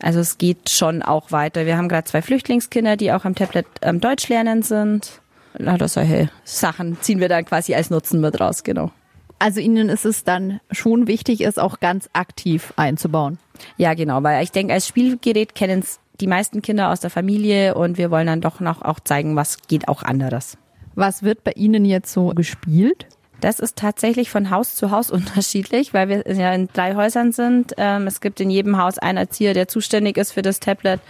Also 0.03 0.21
es 0.21 0.37
geht 0.37 0.69
schon 0.69 1.01
auch 1.01 1.33
weiter. 1.33 1.65
Wir 1.65 1.79
haben 1.79 1.89
gerade 1.89 2.05
zwei 2.05 2.21
Flüchtlingskinder, 2.21 2.99
die 2.99 3.11
auch 3.11 3.25
am 3.25 3.35
Tablet 3.35 3.65
ähm, 3.81 4.01
Deutsch 4.01 4.29
lernen 4.29 4.61
sind. 4.61 5.23
Lauter 5.57 5.89
solche 5.89 6.31
Sachen 6.45 7.01
ziehen 7.01 7.21
wir 7.21 7.29
dann 7.29 7.45
quasi 7.45 7.75
als 7.75 7.91
Nutzen 7.91 8.21
mit 8.21 8.41
raus, 8.41 8.65
genau. 8.65 8.91
Also 9.39 9.61
Ihnen 9.61 9.89
ist 9.89 10.05
es 10.05 10.25
dann 10.25 10.61
schon 10.71 11.07
wichtig, 11.07 11.41
es 11.43 11.59
auch 11.59 11.81
ganz 11.81 12.09
aktiv 12.13 12.73
einzubauen. 12.77 13.39
Ja, 13.77 13.95
genau, 13.95 14.23
weil 14.23 14.43
ich 14.43 14.53
denke, 14.53 14.73
als 14.73 14.87
Spielgerät 14.87 15.55
kennen 15.55 15.81
es 15.81 16.01
die 16.21 16.27
meisten 16.27 16.63
Kinder 16.63 16.91
aus 16.91 17.01
der 17.01 17.11
Familie 17.11 17.75
und 17.75 17.99
wir 17.99 18.11
wollen 18.11 18.27
dann 18.27 18.41
doch 18.41 18.61
noch 18.61 18.83
auch 18.83 19.01
zeigen, 19.01 19.37
was 19.37 19.63
geht 19.67 19.89
auch 19.89 20.03
anderes. 20.03 20.57
Was 20.95 21.23
wird 21.23 21.43
bei 21.43 21.53
Ihnen 21.53 21.85
jetzt 21.85 22.13
so 22.13 22.29
gespielt? 22.29 23.07
Das 23.41 23.59
ist 23.59 23.77
tatsächlich 23.77 24.31
von 24.31 24.51
Haus 24.51 24.77
zu 24.77 24.91
Haus 24.91 25.11
unterschiedlich, 25.11 25.93
weil 25.93 26.09
wir 26.09 26.33
ja 26.33 26.53
in 26.55 26.69
drei 26.73 26.95
Häusern 26.95 27.33
sind. 27.33 27.75
Ähm, 27.77 28.07
es 28.07 28.21
gibt 28.21 28.41
in 28.41 28.51
jedem 28.51 28.79
Haus 28.79 28.99
einen 28.99 29.19
Erzieher, 29.19 29.55
der 29.55 29.69
zuständig 29.69 30.17
ist 30.17 30.33
für 30.33 30.43
das 30.43 30.61
Tablet. 30.61 31.01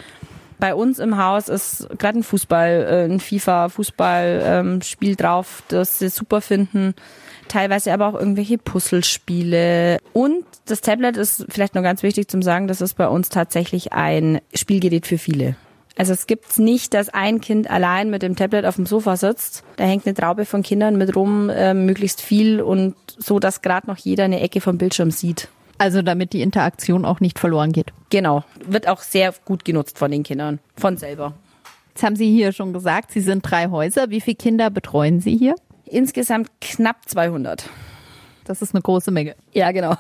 Bei 0.59 0.75
uns 0.75 0.99
im 0.99 1.19
Haus 1.19 1.49
ist 1.49 1.89
gerade 1.99 2.21
ein 2.21 2.23
Fußball, 2.23 2.87
äh, 2.89 3.13
ein 3.13 3.21
FIFA-Fußballspiel 3.21 5.11
ähm, 5.11 5.17
drauf, 5.17 5.63
das 5.69 5.99
sie 5.99 6.09
super 6.09 6.41
finden 6.41 6.95
teilweise 7.49 7.93
aber 7.93 8.09
auch 8.09 8.15
irgendwelche 8.15 8.59
Puzzlespiele. 8.59 9.99
Und 10.13 10.45
das 10.67 10.81
Tablet 10.81 11.17
ist 11.17 11.47
vielleicht 11.49 11.75
noch 11.75 11.83
ganz 11.83 12.03
wichtig 12.03 12.29
zum 12.29 12.43
sagen, 12.43 12.67
das 12.67 12.81
ist 12.81 12.95
bei 12.95 13.09
uns 13.09 13.29
tatsächlich 13.29 13.93
ein 13.93 14.41
Spielgerät 14.55 15.07
für 15.07 15.19
viele. 15.19 15.57
Also 15.97 16.13
es 16.13 16.27
gibt's 16.27 16.59
nicht, 16.59 16.93
dass 16.93 17.09
ein 17.09 17.41
Kind 17.41 17.71
allein 17.71 18.11
mit 18.11 18.23
dem 18.23 18.35
Tablet 18.35 18.65
auf 18.65 18.75
dem 18.75 18.87
Sofa 18.87 19.17
sitzt. 19.17 19.63
Da 19.77 19.85
hängt 19.85 20.07
eine 20.07 20.15
Traube 20.15 20.45
von 20.45 20.63
Kindern 20.63 20.97
mit 20.97 21.15
rum, 21.15 21.49
äh, 21.51 21.73
möglichst 21.73 22.21
viel 22.21 22.61
und 22.61 22.97
so, 23.07 23.39
dass 23.39 23.63
gerade 23.63 23.87
noch 23.87 23.99
jeder 23.99 24.25
eine 24.25 24.41
Ecke 24.41 24.61
vom 24.61 24.77
Bildschirm 24.77 25.13
sieht. 25.13 25.49
Also 25.79 26.03
damit 26.03 26.33
die 26.33 26.43
Interaktion 26.43 27.05
auch 27.05 27.21
nicht 27.21 27.39
verloren 27.39 27.73
geht. 27.73 27.93
Genau, 28.11 28.45
wird 28.65 28.89
auch 28.89 29.01
sehr 29.01 29.35
gut 29.45 29.65
genutzt 29.65 29.99
von 29.99 30.11
den 30.11 30.23
Kindern, 30.23 30.61
von 30.77 30.97
selber. 30.97 31.35
Jetzt 31.89 32.03
haben 32.03 32.17
Sie 32.17 32.31
hier 32.31 32.53
schon 32.53 32.73
gesagt, 32.73 33.13
Sie 33.13 33.21
sind 33.21 33.43
drei 33.49 33.69
Häuser. 33.69 34.11
Wie 34.11 34.21
viele 34.21 34.37
Kinder 34.37 34.71
betreuen 34.71 35.21
Sie 35.21 35.37
hier? 35.37 35.55
Insgesamt 35.85 36.51
knapp 36.61 37.09
200. 37.09 37.69
Das 38.45 38.63
ist 38.63 38.75
eine 38.75 38.83
große 38.83 39.11
Menge. 39.11 39.37
Ja, 39.53 39.71
genau. 39.73 39.97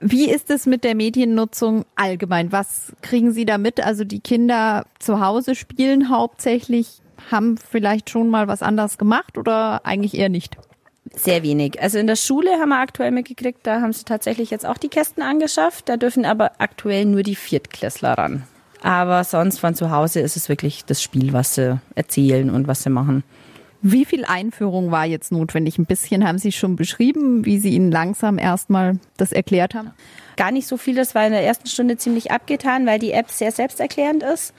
Wie 0.00 0.30
ist 0.30 0.50
es 0.50 0.66
mit 0.66 0.84
der 0.84 0.94
Mediennutzung 0.94 1.84
allgemein? 1.96 2.52
Was 2.52 2.92
kriegen 3.02 3.32
Sie 3.32 3.44
da 3.44 3.58
mit? 3.58 3.84
Also 3.84 4.04
die 4.04 4.20
Kinder 4.20 4.86
zu 4.98 5.20
Hause 5.20 5.54
spielen 5.54 6.10
hauptsächlich, 6.10 7.00
haben 7.30 7.56
vielleicht 7.56 8.10
schon 8.10 8.28
mal 8.28 8.48
was 8.48 8.62
anderes 8.62 8.98
gemacht 8.98 9.38
oder 9.38 9.86
eigentlich 9.86 10.14
eher 10.14 10.28
nicht? 10.28 10.56
Sehr 11.16 11.42
wenig. 11.42 11.80
Also 11.80 11.98
in 11.98 12.06
der 12.06 12.16
Schule 12.16 12.50
haben 12.60 12.70
wir 12.70 12.80
aktuell 12.80 13.10
mitgekriegt, 13.10 13.60
da 13.62 13.80
haben 13.80 13.92
sie 13.92 14.04
tatsächlich 14.04 14.50
jetzt 14.50 14.66
auch 14.66 14.78
die 14.78 14.88
Kästen 14.88 15.22
angeschafft. 15.22 15.88
Da 15.88 15.96
dürfen 15.96 16.24
aber 16.24 16.52
aktuell 16.58 17.04
nur 17.04 17.22
die 17.22 17.36
Viertklässler 17.36 18.14
ran. 18.18 18.44
Aber 18.82 19.24
sonst 19.24 19.60
von 19.60 19.74
zu 19.74 19.90
Hause 19.90 20.20
ist 20.20 20.36
es 20.36 20.48
wirklich 20.48 20.84
das 20.84 21.02
Spiel, 21.02 21.32
was 21.32 21.54
sie 21.54 21.80
erzählen 21.94 22.50
und 22.50 22.68
was 22.68 22.82
sie 22.82 22.90
machen. 22.90 23.24
Wie 23.86 24.06
viel 24.06 24.24
Einführung 24.24 24.90
war 24.90 25.04
jetzt 25.04 25.30
notwendig? 25.30 25.76
Ein 25.76 25.84
bisschen 25.84 26.26
haben 26.26 26.38
Sie 26.38 26.52
schon 26.52 26.74
beschrieben, 26.74 27.44
wie 27.44 27.58
Sie 27.58 27.74
Ihnen 27.74 27.90
langsam 27.90 28.38
erstmal 28.38 28.98
das 29.18 29.30
erklärt 29.30 29.74
haben. 29.74 29.90
Gar 30.36 30.52
nicht 30.52 30.66
so 30.66 30.78
viel, 30.78 30.94
das 30.94 31.14
war 31.14 31.26
in 31.26 31.32
der 31.32 31.44
ersten 31.44 31.66
Stunde 31.66 31.98
ziemlich 31.98 32.30
abgetan, 32.30 32.86
weil 32.86 32.98
die 32.98 33.12
App 33.12 33.30
sehr 33.30 33.52
selbsterklärend 33.52 34.22
ist 34.22 34.54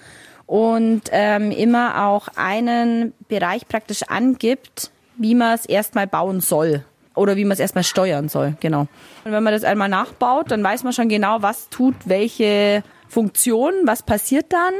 und 0.45 1.03
ähm, 1.11 1.49
immer 1.49 2.05
auch 2.05 2.27
einen 2.35 3.13
Bereich 3.27 3.67
praktisch 3.67 4.03
angibt, 4.03 4.91
wie 5.17 5.35
man 5.35 5.53
es 5.53 5.65
erstmal 5.65 6.07
bauen 6.07 6.41
soll 6.41 6.83
oder 7.15 7.35
wie 7.35 7.45
man 7.45 7.53
es 7.53 7.59
erstmal 7.59 7.83
steuern 7.83 8.29
soll, 8.29 8.55
genau. 8.59 8.87
Und 9.23 9.31
wenn 9.31 9.43
man 9.43 9.53
das 9.53 9.63
einmal 9.63 9.89
nachbaut, 9.89 10.51
dann 10.51 10.63
weiß 10.63 10.83
man 10.83 10.93
schon 10.93 11.09
genau, 11.09 11.41
was 11.41 11.69
tut 11.69 11.95
welche 12.05 12.83
Funktion, 13.07 13.73
was 13.85 14.03
passiert 14.03 14.51
dann 14.51 14.73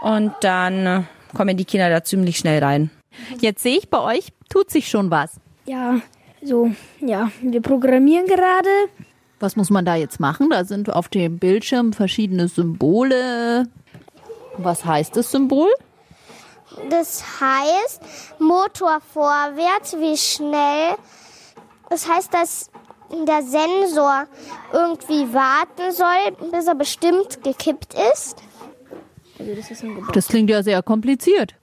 und 0.00 0.32
dann 0.40 1.06
kommen 1.34 1.56
die 1.56 1.64
Kinder 1.64 1.90
da 1.90 2.02
ziemlich 2.02 2.38
schnell 2.38 2.62
rein. 2.62 2.90
Jetzt 3.40 3.62
sehe 3.62 3.78
ich 3.78 3.88
bei 3.88 4.00
euch, 4.00 4.32
tut 4.48 4.70
sich 4.70 4.88
schon 4.88 5.10
was. 5.10 5.40
Ja, 5.66 6.00
so, 6.42 6.72
ja, 7.00 7.30
wir 7.40 7.62
programmieren 7.62 8.26
gerade. 8.26 8.68
Was 9.40 9.56
muss 9.56 9.70
man 9.70 9.84
da 9.84 9.94
jetzt 9.94 10.20
machen? 10.20 10.50
Da 10.50 10.64
sind 10.64 10.92
auf 10.92 11.08
dem 11.08 11.38
Bildschirm 11.38 11.92
verschiedene 11.92 12.48
Symbole. 12.48 13.66
Was 14.58 14.84
heißt 14.84 15.16
das 15.16 15.30
Symbol? 15.30 15.68
Das 16.90 17.22
heißt, 17.40 18.00
Motor 18.38 19.00
vorwärts, 19.12 19.96
wie 19.98 20.16
schnell. 20.16 20.96
Das 21.90 22.08
heißt, 22.08 22.32
dass 22.32 22.70
der 23.10 23.42
Sensor 23.42 24.26
irgendwie 24.72 25.32
warten 25.32 25.92
soll, 25.92 26.50
bis 26.50 26.66
er 26.66 26.74
bestimmt 26.74 27.42
gekippt 27.42 27.94
ist. 28.12 28.42
Das 30.12 30.28
klingt 30.28 30.50
ja 30.50 30.62
sehr 30.62 30.82
kompliziert. 30.82 31.54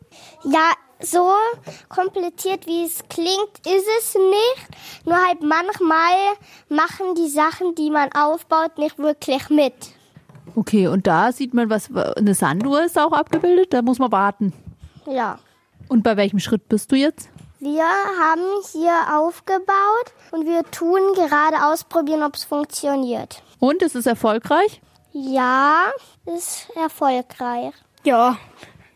Ja, 0.43 0.71
so 0.99 1.31
kompliziert 1.89 2.67
wie 2.67 2.85
es 2.85 2.99
klingt, 3.09 3.59
ist 3.65 3.87
es 3.99 4.15
nicht. 4.15 5.05
Nur 5.05 5.15
halt 5.15 5.41
manchmal 5.41 6.15
machen 6.69 7.15
die 7.15 7.29
Sachen, 7.29 7.75
die 7.75 7.89
man 7.89 8.09
aufbaut, 8.13 8.77
nicht 8.77 8.97
wirklich 8.99 9.49
mit. 9.49 9.73
Okay, 10.55 10.87
und 10.87 11.07
da 11.07 11.31
sieht 11.31 11.53
man, 11.53 11.69
was 11.69 11.89
eine 11.95 12.35
Sanduhr 12.35 12.83
ist 12.83 12.99
auch 12.99 13.13
abgebildet. 13.13 13.73
Da 13.73 13.81
muss 13.81 13.99
man 13.99 14.11
warten. 14.11 14.53
Ja. 15.05 15.37
Und 15.87 16.03
bei 16.03 16.15
welchem 16.17 16.39
Schritt 16.39 16.67
bist 16.69 16.91
du 16.91 16.95
jetzt? 16.95 17.29
Wir 17.59 17.83
haben 17.83 18.41
hier 18.71 19.17
aufgebaut 19.19 20.13
und 20.31 20.45
wir 20.47 20.63
tun 20.71 20.99
gerade 21.15 21.63
ausprobieren, 21.65 22.23
ob 22.23 22.35
es 22.35 22.43
funktioniert. 22.43 23.43
Und 23.59 23.83
ist 23.83 23.95
es 23.95 24.07
erfolgreich? 24.07 24.81
Ja, 25.13 25.91
ist 26.25 26.69
erfolgreich. 26.75 27.73
Ja, 28.03 28.37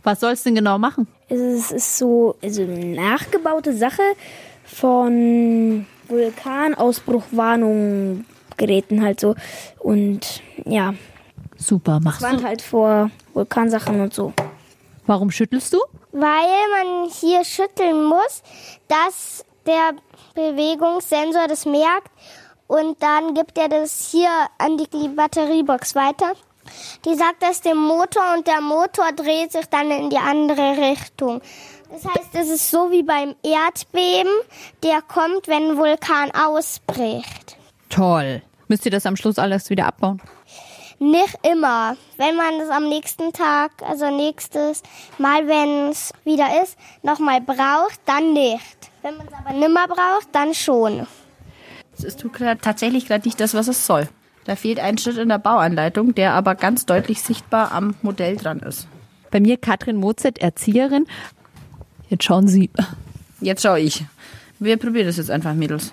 Was 0.04 0.20
soll 0.22 0.32
es 0.32 0.42
denn 0.44 0.56
genau 0.56 0.78
machen? 0.80 1.08
es 1.28 1.72
ist, 1.72 1.98
so 1.98 2.36
also 2.42 2.62
eine 2.62 2.86
nachgebaute 2.96 3.76
Sache 3.76 4.02
von 4.64 5.86
Vulkanausbruchwarnung 6.08 8.26
Geräten 8.58 9.04
halt 9.04 9.20
so. 9.20 9.36
Und 9.80 10.42
ja, 10.66 10.94
Super, 11.58 12.00
machst 12.00 12.22
warnt 12.22 12.42
du. 12.42 12.46
halt 12.46 12.62
vor 12.62 13.10
Vulkansachen 13.34 14.00
und 14.02 14.14
so. 14.14 14.34
Warum 15.08 15.32
schüttelst 15.32 15.74
du? 15.74 15.80
Weil 16.12 16.48
man 16.72 17.10
hier 17.10 17.44
schütteln 17.44 18.06
muss, 18.06 18.42
dass 18.88 19.46
der 19.66 19.94
Bewegungssensor 20.34 21.48
das 21.48 21.66
merkt 21.66 22.12
und 22.68 23.02
dann 23.02 23.34
gibt 23.34 23.58
er 23.58 23.70
das 23.70 24.10
hier 24.12 24.30
an 24.58 24.78
die 24.78 25.08
Batteriebox 25.10 25.96
weiter. 25.96 26.34
Die 27.06 27.14
sagt 27.16 27.42
das 27.44 27.62
dem 27.62 27.78
Motor 27.78 28.24
und 28.36 28.48
der 28.48 28.62
Motor 28.62 29.12
dreht 29.16 29.52
sich 29.52 29.68
dann 29.68 29.92
in 29.92 30.10
die 30.10 30.18
andere 30.18 30.78
Richtung. 30.78 31.42
Das 31.92 32.06
heißt, 32.06 32.30
es 32.34 32.50
ist 32.50 32.72
so 32.72 32.90
wie 32.90 33.04
beim 33.04 33.36
Erdbeben, 33.44 34.32
der 34.84 35.02
kommt, 35.02 35.48
wenn 35.48 35.72
ein 35.72 35.78
Vulkan 35.78 36.32
ausbricht. 36.32 37.58
Toll. 37.90 38.42
Müsst 38.68 38.86
ihr 38.86 38.92
das 38.92 39.06
am 39.06 39.16
Schluss 39.16 39.38
alles 39.38 39.70
wieder 39.70 39.86
abbauen? 39.86 40.20
Nicht 41.00 41.38
immer. 41.44 41.98
Wenn 42.18 42.36
man 42.36 42.60
es 42.62 42.70
am 42.70 42.88
nächsten 42.88 43.34
Tag, 43.34 43.72
also 43.86 44.10
nächstes 44.16 44.82
Mal, 45.18 45.48
wenn 45.48 45.90
es 45.90 46.14
wieder 46.24 46.64
ist, 46.64 46.78
nochmal 47.04 47.42
braucht, 47.42 48.00
dann 48.06 48.34
nicht. 48.34 48.92
Wenn 49.02 49.18
man 49.18 49.28
es 49.28 49.34
aber 49.34 49.54
nimmer 49.58 49.88
braucht, 49.88 50.30
dann 50.32 50.54
schon. 50.54 51.06
Es 52.02 52.16
tut 52.16 52.34
grad 52.34 52.62
tatsächlich 52.62 53.08
gerade 53.08 53.28
nicht 53.28 53.40
das, 53.40 53.54
was 53.54 53.68
es 53.68 53.86
soll. 53.86 54.08
Da 54.46 54.56
fehlt 54.56 54.80
ein 54.80 54.98
Schritt 54.98 55.18
in 55.18 55.30
der 55.30 55.40
Bauanleitung, 55.40 56.14
der 56.16 56.34
aber 56.34 56.56
ganz 56.56 56.86
deutlich 56.86 57.22
sichtbar 57.22 57.72
am 57.72 57.96
Modell 58.02 58.38
dran 58.38 58.60
ist. 58.60 58.88
Bei 59.32 59.40
mir 59.40 59.58
Katrin 59.58 59.98
Mozet, 59.98 60.38
Erzieherin. 60.38 61.08
Jetzt 62.10 62.24
schauen 62.24 62.48
Sie. 62.48 62.70
Jetzt 63.42 63.64
schaue 63.64 63.80
ich. 63.80 64.06
Wir 64.60 64.78
probieren 64.78 65.08
das 65.08 65.18
jetzt 65.18 65.32
einfach, 65.32 65.54
Mädels. 65.54 65.92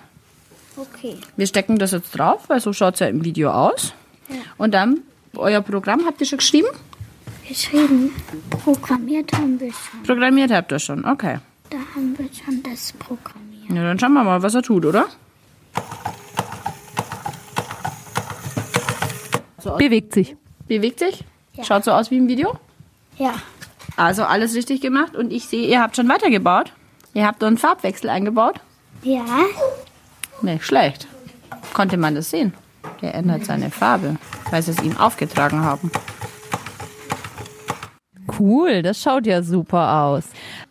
Okay. 0.77 1.17
Wir 1.37 1.47
stecken 1.47 1.79
das 1.79 1.91
jetzt 1.91 2.13
drauf, 2.13 2.49
weil 2.49 2.61
so 2.61 2.73
schaut 2.73 2.95
es 2.95 3.01
ja 3.01 3.09
im 3.09 3.25
Video 3.25 3.51
aus. 3.51 3.95
Und 4.59 4.73
dann, 4.73 5.01
euer 5.37 5.61
Programm 5.61 6.05
habt 6.07 6.21
ihr 6.21 6.27
schon 6.27 6.39
geschrieben? 6.39 6.69
Geschrieben. 7.49 8.11
Programmiert 8.65 9.33
haben 9.33 9.59
wir 9.61 9.73
schon. 9.73 10.03
Programmiert 10.05 10.51
habt 10.51 10.73
ihr 10.73 10.79
schon, 10.79 11.05
okay. 11.05 11.39
Da 11.71 11.79
haben 11.95 12.17
wir 12.19 12.29
schon 12.33 12.63
das 12.63 12.93
programmiert. 12.93 13.71
Ja, 13.71 13.83
dann 13.83 13.99
schauen 13.99 14.13
wir 14.13 14.25
mal, 14.25 14.43
was 14.43 14.55
er 14.55 14.63
tut, 14.63 14.85
oder? 14.85 15.07
Bewegt 19.79 20.13
sich. 20.13 20.37
Bewegt 20.67 20.99
sich? 20.99 21.25
Schaut 21.63 21.85
so 21.85 21.93
aus 21.93 22.11
wie 22.11 22.17
im 22.19 22.29
Video? 22.29 22.59
Ja. 23.19 23.35
Also 23.97 24.25
alles 24.25 24.55
richtig 24.55 24.81
gemacht. 24.81 25.15
Und 25.17 25.33
ich 25.33 25.47
sehe, 25.47 25.69
ihr 25.69 25.81
habt 25.81 25.97
schon 25.97 26.09
weitergebaut. 26.09 26.73
Ihr 27.15 27.27
habt 27.27 27.43
einen 27.45 27.59
Farbwechsel 27.59 28.11
eingebaut. 28.11 28.61
Ja. 29.03 29.25
Nicht 30.41 30.65
schlecht. 30.65 31.07
Konnte 31.75 31.97
man 31.97 32.15
das 32.15 32.31
sehen? 32.31 32.55
Der 33.01 33.15
ändert 33.15 33.45
seine 33.45 33.71
Farbe, 33.71 34.17
weil 34.51 34.63
sie 34.63 34.73
es 34.73 34.83
ihm 34.83 34.97
aufgetragen 34.97 35.63
haben. 35.63 35.91
Cool, 38.39 38.83
das 38.83 39.01
schaut 39.01 39.27
ja 39.27 39.43
super 39.43 40.05
aus. 40.05 40.25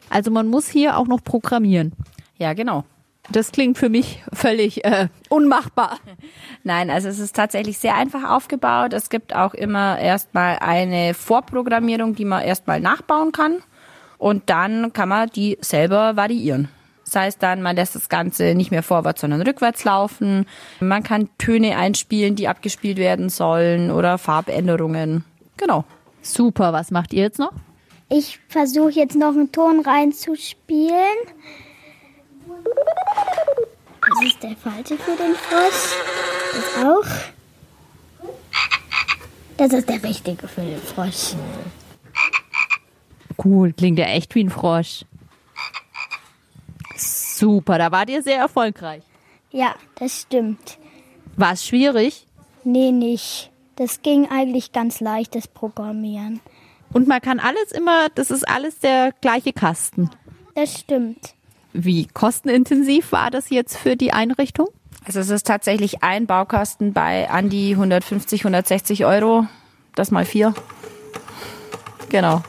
Also 0.09 0.31
man 0.31 0.47
muss 0.47 0.67
hier 0.67 0.97
auch 0.97 1.07
noch 1.07 1.23
programmieren. 1.23 1.93
Ja, 2.37 2.53
genau. 2.53 2.83
Das 3.29 3.51
klingt 3.51 3.77
für 3.77 3.87
mich 3.87 4.23
völlig 4.33 4.83
äh, 4.83 5.07
unmachbar. 5.29 5.99
Nein, 6.63 6.89
also 6.89 7.07
es 7.07 7.19
ist 7.19 7.35
tatsächlich 7.35 7.77
sehr 7.77 7.95
einfach 7.95 8.29
aufgebaut. 8.29 8.93
Es 8.93 9.09
gibt 9.09 9.35
auch 9.35 9.53
immer 9.53 9.99
erstmal 9.99 10.57
eine 10.59 11.13
Vorprogrammierung, 11.13 12.15
die 12.15 12.25
man 12.25 12.43
erstmal 12.43 12.81
nachbauen 12.81 13.31
kann. 13.31 13.57
Und 14.17 14.49
dann 14.49 14.91
kann 14.91 15.09
man 15.09 15.29
die 15.29 15.57
selber 15.61 16.15
variieren. 16.15 16.67
Das 17.11 17.21
heißt 17.21 17.43
dann, 17.43 17.61
man 17.61 17.75
lässt 17.75 17.93
das 17.93 18.07
Ganze 18.07 18.55
nicht 18.55 18.71
mehr 18.71 18.83
vorwärts, 18.83 19.19
sondern 19.19 19.41
rückwärts 19.41 19.83
laufen. 19.83 20.45
Man 20.79 21.03
kann 21.03 21.27
Töne 21.37 21.75
einspielen, 21.75 22.37
die 22.37 22.47
abgespielt 22.47 22.95
werden 22.97 23.27
sollen 23.27 23.91
oder 23.91 24.17
Farbänderungen. 24.17 25.25
Genau. 25.57 25.83
Super, 26.21 26.71
was 26.71 26.89
macht 26.89 27.11
ihr 27.11 27.23
jetzt 27.23 27.37
noch? 27.37 27.51
Ich 28.07 28.39
versuche 28.47 28.91
jetzt 28.91 29.17
noch 29.17 29.31
einen 29.31 29.51
Ton 29.51 29.81
reinzuspielen. 29.81 31.17
Das 34.07 34.25
ist 34.25 34.41
der 34.41 34.55
falsche 34.55 34.95
für 34.95 35.17
den 35.17 35.35
Frosch. 35.35 35.97
Das 36.53 36.85
auch. 36.85 37.05
Das 39.57 39.73
ist 39.73 39.89
der 39.89 40.01
richtige 40.01 40.47
für 40.47 40.61
den 40.61 40.79
Frosch. 40.79 41.35
Cool, 43.43 43.73
klingt 43.73 43.99
ja 43.99 44.05
echt 44.05 44.33
wie 44.33 44.45
ein 44.45 44.49
Frosch. 44.49 45.03
Super, 47.41 47.79
da 47.79 47.91
wart 47.91 48.07
ihr 48.11 48.21
sehr 48.21 48.37
erfolgreich. 48.37 49.01
Ja, 49.49 49.73
das 49.95 50.21
stimmt. 50.21 50.77
War 51.35 51.53
es 51.53 51.65
schwierig? 51.65 52.27
Nee, 52.63 52.91
nicht. 52.91 53.49
Das 53.77 54.03
ging 54.03 54.29
eigentlich 54.29 54.73
ganz 54.73 54.99
leicht, 54.99 55.33
das 55.33 55.47
Programmieren. 55.47 56.39
Und 56.93 57.07
man 57.07 57.19
kann 57.19 57.39
alles 57.39 57.71
immer, 57.71 58.09
das 58.13 58.29
ist 58.29 58.47
alles 58.47 58.77
der 58.77 59.11
gleiche 59.21 59.53
Kasten. 59.53 60.11
Das 60.53 60.81
stimmt. 60.81 61.33
Wie 61.73 62.05
kostenintensiv 62.05 63.11
war 63.11 63.31
das 63.31 63.49
jetzt 63.49 63.75
für 63.75 63.95
die 63.95 64.13
Einrichtung? 64.13 64.67
Also 65.03 65.19
es 65.19 65.31
ist 65.31 65.47
tatsächlich 65.47 66.03
ein 66.03 66.27
Baukasten 66.27 66.93
bei 66.93 67.27
an 67.27 67.49
die 67.49 67.71
150, 67.71 68.41
160 68.41 69.03
Euro. 69.05 69.47
Das 69.95 70.11
mal 70.11 70.25
vier. 70.25 70.53
Genau. 72.09 72.43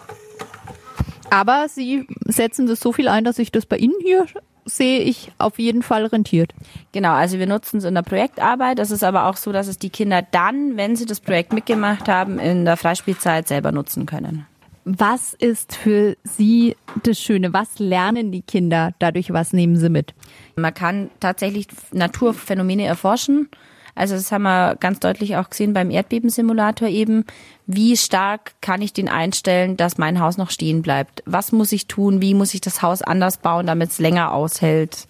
Aber 1.31 1.67
Sie 1.71 2.07
setzen 2.27 2.67
das 2.67 2.81
so 2.81 2.93
viel 2.93 3.09
ein, 3.09 3.25
dass 3.25 3.37
sich 3.37 3.51
das 3.51 3.65
bei 3.65 3.79
Ihnen 3.79 3.95
hier 4.03 4.27
sehe 4.65 5.01
ich 5.01 5.33
auf 5.39 5.59
jeden 5.59 5.83
Fall 5.83 6.07
rentiert. 6.07 6.53
Genau, 6.93 7.13
also 7.13 7.39
wir 7.39 7.47
nutzen 7.47 7.79
es 7.79 7.85
in 7.85 7.95
der 7.95 8.03
Projektarbeit. 8.03 8.79
Das 8.79 8.91
ist 8.91 9.03
aber 9.03 9.27
auch 9.27 9.37
so, 9.37 9.53
dass 9.53 9.67
es 9.67 9.79
die 9.79 9.91
Kinder 9.91 10.23
dann, 10.23 10.77
wenn 10.77 10.97
sie 10.97 11.07
das 11.07 11.21
Projekt 11.21 11.53
mitgemacht 11.53 12.09
haben, 12.09 12.39
in 12.39 12.65
der 12.65 12.77
Freispielzeit 12.77 13.49
selber 13.49 13.73
nutzen 13.73 14.07
können. 14.07 14.47
Was 14.85 15.33
ist 15.35 15.77
für 15.77 16.17
Sie 16.25 16.77
das 17.05 17.21
Schöne? 17.21 17.53
Was 17.53 17.79
lernen 17.79 18.33
die 18.33 18.43
Kinder 18.43 18.93
dadurch? 18.99 19.33
Was 19.33 19.53
nehmen 19.53 19.77
sie 19.77 19.89
mit? 19.89 20.13
Man 20.57 20.75
kann 20.75 21.11
tatsächlich 21.21 21.69
Naturphänomene 21.93 22.85
erforschen. 22.85 23.49
Also 23.95 24.15
das 24.15 24.33
haben 24.33 24.43
wir 24.43 24.77
ganz 24.77 25.01
deutlich 25.01 25.37
auch 25.37 25.51
gesehen 25.51 25.75
beim 25.75 25.91
Erdbebensimulator 25.91 26.89
eben. 26.89 27.25
Wie 27.67 27.97
stark 27.97 28.55
kann 28.61 28.81
ich 28.81 28.93
den 28.93 29.09
einstellen, 29.09 29.77
dass 29.77 29.99
mein 29.99 30.21
Haus 30.21 30.39
noch 30.39 30.51
stehen 30.51 30.83
bleibt? 30.83 31.23
Was 31.27 31.53
muss 31.53 31.73
ich 31.73 31.87
tun? 31.89 32.23
Wie 32.23 32.35
muss 32.35 32.55
ich 32.55 32.61
das 32.61 32.83
Haus 32.83 33.03
anders 33.03 33.37
bauen, 33.37 33.67
damit 33.67 33.91
es 33.91 33.99
länger 33.99 34.33
aushält? 34.33 35.07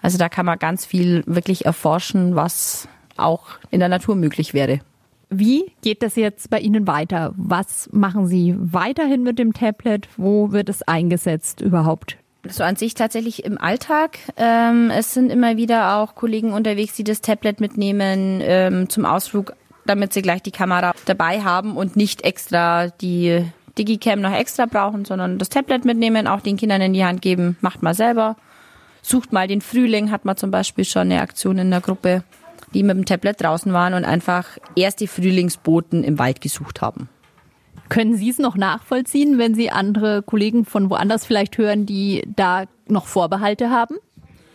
Also 0.00 0.16
da 0.16 0.28
kann 0.28 0.46
man 0.46 0.58
ganz 0.58 0.86
viel 0.86 1.22
wirklich 1.26 1.66
erforschen, 1.66 2.34
was 2.34 2.88
auch 3.16 3.46
in 3.70 3.80
der 3.80 3.88
Natur 3.88 4.14
möglich 4.14 4.54
wäre. 4.54 4.80
Wie 5.30 5.72
geht 5.82 6.02
das 6.02 6.16
jetzt 6.16 6.48
bei 6.48 6.58
Ihnen 6.60 6.86
weiter? 6.86 7.34
Was 7.36 7.90
machen 7.92 8.26
Sie 8.26 8.54
weiterhin 8.58 9.22
mit 9.22 9.38
dem 9.38 9.52
Tablet? 9.52 10.08
Wo 10.16 10.52
wird 10.52 10.70
es 10.70 10.82
eingesetzt 10.82 11.60
überhaupt? 11.60 12.16
So 12.50 12.64
an 12.64 12.76
sich 12.76 12.94
tatsächlich 12.94 13.44
im 13.44 13.58
Alltag. 13.58 14.18
Ähm, 14.36 14.90
es 14.90 15.14
sind 15.14 15.30
immer 15.30 15.56
wieder 15.56 15.96
auch 15.96 16.14
Kollegen 16.14 16.52
unterwegs, 16.52 16.94
die 16.94 17.04
das 17.04 17.20
Tablet 17.20 17.60
mitnehmen 17.60 18.40
ähm, 18.42 18.88
zum 18.88 19.04
Ausflug, 19.04 19.52
damit 19.86 20.12
sie 20.12 20.22
gleich 20.22 20.42
die 20.42 20.50
Kamera 20.50 20.92
dabei 21.04 21.42
haben 21.42 21.76
und 21.76 21.96
nicht 21.96 22.22
extra 22.22 22.88
die 22.88 23.44
Digicam 23.76 24.20
noch 24.20 24.34
extra 24.34 24.66
brauchen, 24.66 25.04
sondern 25.04 25.38
das 25.38 25.50
Tablet 25.50 25.84
mitnehmen, 25.84 26.26
auch 26.26 26.40
den 26.40 26.56
Kindern 26.56 26.80
in 26.80 26.92
die 26.92 27.04
Hand 27.04 27.22
geben, 27.22 27.56
macht 27.60 27.82
mal 27.82 27.94
selber. 27.94 28.36
Sucht 29.02 29.32
mal 29.32 29.46
den 29.46 29.60
Frühling, 29.60 30.10
hat 30.10 30.24
man 30.24 30.36
zum 30.36 30.50
Beispiel 30.50 30.84
schon 30.84 31.02
eine 31.02 31.20
Aktion 31.20 31.58
in 31.58 31.70
der 31.70 31.80
Gruppe 31.80 32.24
die 32.74 32.82
mit 32.82 32.96
dem 32.96 33.04
Tablet 33.04 33.40
draußen 33.42 33.72
waren 33.72 33.94
und 33.94 34.04
einfach 34.04 34.46
erst 34.76 35.00
die 35.00 35.06
Frühlingsboten 35.06 36.04
im 36.04 36.18
Wald 36.18 36.40
gesucht 36.40 36.80
haben. 36.80 37.08
Können 37.88 38.16
Sie 38.16 38.28
es 38.28 38.38
noch 38.38 38.56
nachvollziehen, 38.56 39.38
wenn 39.38 39.54
Sie 39.54 39.70
andere 39.70 40.22
Kollegen 40.22 40.64
von 40.64 40.90
woanders 40.90 41.24
vielleicht 41.24 41.56
hören, 41.58 41.86
die 41.86 42.24
da 42.34 42.64
noch 42.86 43.06
Vorbehalte 43.06 43.70
haben? 43.70 43.96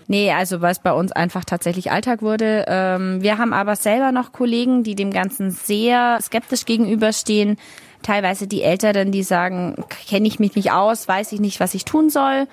Nee, 0.07 0.31
also 0.31 0.61
es 0.61 0.79
bei 0.79 0.91
uns 0.91 1.11
einfach 1.11 1.45
tatsächlich 1.45 1.91
Alltag 1.91 2.21
wurde. 2.21 2.65
Ähm, 2.67 3.21
wir 3.21 3.37
haben 3.37 3.53
aber 3.53 3.75
selber 3.75 4.11
noch 4.11 4.31
Kollegen, 4.31 4.83
die 4.83 4.95
dem 4.95 5.11
Ganzen 5.11 5.49
sehr 5.51 6.19
skeptisch 6.21 6.65
gegenüberstehen. 6.65 7.57
Teilweise 8.01 8.47
die 8.47 8.63
Älteren, 8.63 9.11
die 9.11 9.23
sagen, 9.23 9.75
kenne 10.07 10.27
ich 10.27 10.39
mich 10.39 10.55
nicht 10.55 10.71
aus, 10.71 11.07
weiß 11.07 11.31
ich 11.31 11.39
nicht, 11.39 11.59
was 11.59 11.73
ich 11.73 11.85
tun 11.85 12.09
soll 12.09 12.47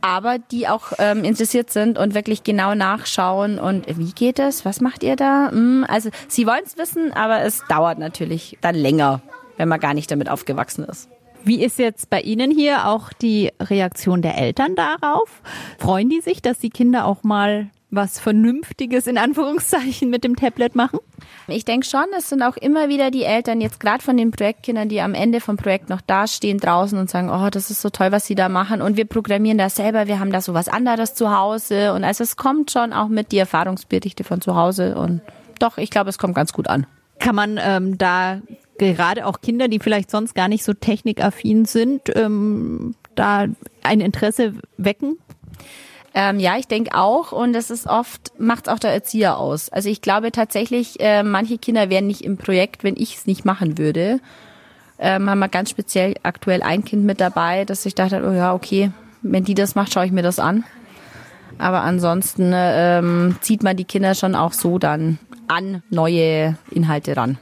aber 0.00 0.38
die 0.38 0.68
auch 0.68 0.92
ähm, 0.98 1.24
interessiert 1.24 1.70
sind 1.70 1.98
und 1.98 2.14
wirklich 2.14 2.42
genau 2.42 2.74
nachschauen 2.74 3.58
und 3.58 3.86
wie 3.98 4.12
geht 4.12 4.38
es, 4.38 4.64
was 4.64 4.80
macht 4.80 5.02
ihr 5.02 5.16
da? 5.16 5.50
Hm, 5.50 5.84
also 5.88 6.10
sie 6.28 6.46
wollen 6.46 6.62
es 6.64 6.78
wissen, 6.78 7.12
aber 7.12 7.42
es 7.42 7.62
dauert 7.68 7.98
natürlich 7.98 8.58
dann 8.60 8.74
länger, 8.74 9.20
wenn 9.60 9.68
man 9.68 9.78
gar 9.78 9.92
nicht 9.92 10.10
damit 10.10 10.30
aufgewachsen 10.30 10.84
ist. 10.84 11.10
Wie 11.44 11.62
ist 11.62 11.78
jetzt 11.78 12.08
bei 12.08 12.22
Ihnen 12.22 12.50
hier 12.50 12.88
auch 12.88 13.12
die 13.12 13.50
Reaktion 13.60 14.22
der 14.22 14.38
Eltern 14.38 14.74
darauf? 14.74 15.42
Freuen 15.78 16.08
die 16.08 16.22
sich, 16.22 16.40
dass 16.40 16.58
die 16.58 16.70
Kinder 16.70 17.04
auch 17.04 17.22
mal 17.24 17.68
was 17.90 18.18
Vernünftiges 18.18 19.06
in 19.06 19.18
Anführungszeichen 19.18 20.08
mit 20.08 20.24
dem 20.24 20.34
Tablet 20.34 20.74
machen? 20.74 21.00
Ich 21.46 21.66
denke 21.66 21.86
schon, 21.86 22.06
es 22.16 22.30
sind 22.30 22.42
auch 22.42 22.56
immer 22.56 22.88
wieder 22.88 23.10
die 23.10 23.24
Eltern, 23.24 23.60
jetzt 23.60 23.80
gerade 23.80 24.02
von 24.02 24.16
den 24.16 24.30
Projektkindern, 24.30 24.88
die 24.88 25.02
am 25.02 25.12
Ende 25.12 25.40
vom 25.40 25.58
Projekt 25.58 25.90
noch 25.90 26.00
dastehen 26.00 26.58
draußen 26.58 26.98
und 26.98 27.10
sagen, 27.10 27.28
oh, 27.28 27.50
das 27.50 27.70
ist 27.70 27.82
so 27.82 27.90
toll, 27.90 28.12
was 28.12 28.26
sie 28.26 28.34
da 28.34 28.48
machen. 28.48 28.80
Und 28.80 28.96
wir 28.96 29.04
programmieren 29.04 29.58
das 29.58 29.76
selber, 29.76 30.06
wir 30.06 30.20
haben 30.20 30.32
da 30.32 30.40
so 30.40 30.54
was 30.54 30.68
anderes 30.68 31.12
zu 31.14 31.36
Hause. 31.36 31.92
Und 31.92 32.02
also 32.02 32.24
es 32.24 32.36
kommt 32.36 32.70
schon 32.70 32.94
auch 32.94 33.08
mit 33.08 33.30
die 33.30 33.38
Erfahrungsberichte 33.38 34.24
von 34.24 34.40
zu 34.40 34.56
Hause. 34.56 34.96
Und 34.96 35.20
doch, 35.58 35.76
ich 35.76 35.90
glaube, 35.90 36.08
es 36.08 36.16
kommt 36.16 36.34
ganz 36.34 36.54
gut 36.54 36.68
an. 36.68 36.86
Kann 37.18 37.34
man 37.34 37.60
ähm, 37.62 37.98
da 37.98 38.40
gerade 38.80 39.26
auch 39.26 39.40
Kinder, 39.40 39.68
die 39.68 39.78
vielleicht 39.78 40.10
sonst 40.10 40.34
gar 40.34 40.48
nicht 40.48 40.64
so 40.64 40.72
technikaffin 40.72 41.64
sind, 41.64 42.02
ähm, 42.14 42.94
da 43.14 43.46
ein 43.82 44.00
Interesse 44.00 44.54
wecken? 44.76 45.18
Ähm, 46.12 46.40
ja, 46.40 46.56
ich 46.58 46.66
denke 46.66 46.94
auch. 46.94 47.32
Und 47.32 47.52
das 47.52 47.70
ist 47.70 47.86
oft, 47.86 48.32
macht 48.38 48.68
auch 48.68 48.78
der 48.78 48.92
Erzieher 48.92 49.38
aus. 49.38 49.68
Also 49.68 49.88
ich 49.88 50.02
glaube 50.02 50.32
tatsächlich, 50.32 50.98
äh, 51.00 51.22
manche 51.22 51.58
Kinder 51.58 51.90
wären 51.90 52.06
nicht 52.06 52.22
im 52.22 52.36
Projekt, 52.36 52.82
wenn 52.82 52.96
ich 52.96 53.16
es 53.16 53.26
nicht 53.26 53.44
machen 53.44 53.78
würde. 53.78 54.20
Ähm, 54.98 55.30
haben 55.30 55.38
wir 55.38 55.48
ganz 55.48 55.70
speziell 55.70 56.14
aktuell 56.22 56.62
ein 56.62 56.84
Kind 56.84 57.04
mit 57.04 57.20
dabei, 57.20 57.64
dass 57.64 57.86
ich 57.86 57.94
dachte, 57.94 58.22
oh 58.28 58.32
ja, 58.32 58.52
okay, 58.52 58.90
wenn 59.22 59.44
die 59.44 59.54
das 59.54 59.74
macht, 59.74 59.92
schaue 59.92 60.06
ich 60.06 60.12
mir 60.12 60.22
das 60.22 60.38
an. 60.38 60.64
Aber 61.58 61.82
ansonsten 61.82 62.52
ähm, 62.54 63.36
zieht 63.40 63.62
man 63.62 63.76
die 63.76 63.84
Kinder 63.84 64.14
schon 64.14 64.34
auch 64.34 64.52
so 64.52 64.78
dann 64.78 65.18
an 65.46 65.82
neue 65.90 66.56
Inhalte 66.70 67.16
ran. 67.16 67.38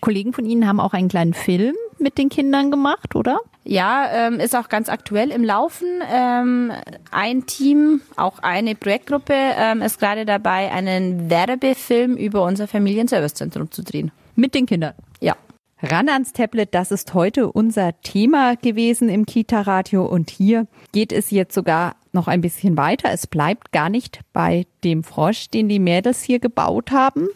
Kollegen 0.00 0.32
von 0.32 0.46
Ihnen 0.46 0.66
haben 0.66 0.80
auch 0.80 0.92
einen 0.92 1.08
kleinen 1.08 1.34
Film 1.34 1.74
mit 1.98 2.18
den 2.18 2.28
Kindern 2.28 2.70
gemacht, 2.70 3.14
oder? 3.14 3.40
Ja, 3.64 4.08
ähm, 4.12 4.40
ist 4.40 4.54
auch 4.54 4.68
ganz 4.68 4.88
aktuell 4.88 5.30
im 5.30 5.42
Laufen. 5.42 5.88
Ähm, 6.12 6.72
ein 7.10 7.46
Team, 7.46 8.02
auch 8.16 8.40
eine 8.40 8.74
Projektgruppe, 8.74 9.34
ähm, 9.34 9.80
ist 9.80 9.98
gerade 9.98 10.26
dabei, 10.26 10.70
einen 10.70 11.30
Werbefilm 11.30 12.16
über 12.16 12.44
unser 12.44 12.68
Familienservicezentrum 12.68 13.70
zu 13.70 13.82
drehen. 13.82 14.12
Mit 14.34 14.54
den 14.54 14.66
Kindern? 14.66 14.94
Ja. 15.20 15.36
Ran 15.82 16.08
ans 16.08 16.32
Tablet, 16.32 16.74
das 16.74 16.90
ist 16.90 17.14
heute 17.14 17.50
unser 17.50 18.00
Thema 18.00 18.56
gewesen 18.56 19.08
im 19.08 19.26
Kita-Radio 19.26 20.06
und 20.06 20.30
hier 20.30 20.66
geht 20.92 21.12
es 21.12 21.30
jetzt 21.30 21.54
sogar 21.54 21.96
noch 22.12 22.28
ein 22.28 22.40
bisschen 22.40 22.76
weiter. 22.76 23.10
Es 23.12 23.26
bleibt 23.26 23.72
gar 23.72 23.90
nicht 23.90 24.20
bei 24.32 24.66
dem 24.82 25.04
Frosch, 25.04 25.50
den 25.50 25.68
die 25.68 25.80
Mädels 25.80 26.22
hier 26.22 26.38
gebaut 26.38 26.90
haben. 26.90 27.28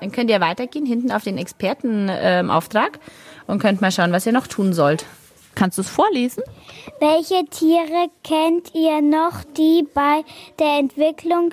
Dann 0.00 0.12
könnt 0.12 0.30
ihr 0.30 0.40
weitergehen, 0.40 0.86
hinten 0.86 1.10
auf 1.10 1.24
den 1.24 1.38
Expertenauftrag 1.38 2.98
und 3.46 3.60
könnt 3.60 3.80
mal 3.80 3.90
schauen, 3.90 4.12
was 4.12 4.26
ihr 4.26 4.32
noch 4.32 4.46
tun 4.46 4.72
sollt. 4.72 5.06
Kannst 5.54 5.78
du 5.78 5.82
es 5.82 5.88
vorlesen? 5.88 6.42
Welche 7.00 7.44
Tiere 7.46 8.10
kennt 8.22 8.74
ihr 8.74 9.00
noch, 9.00 9.42
die 9.56 9.86
bei 9.94 10.22
der 10.58 10.78
Entwicklung 10.78 11.52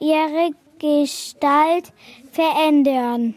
ihre 0.00 0.50
Gestalt 0.80 1.92
verändern? 2.32 3.34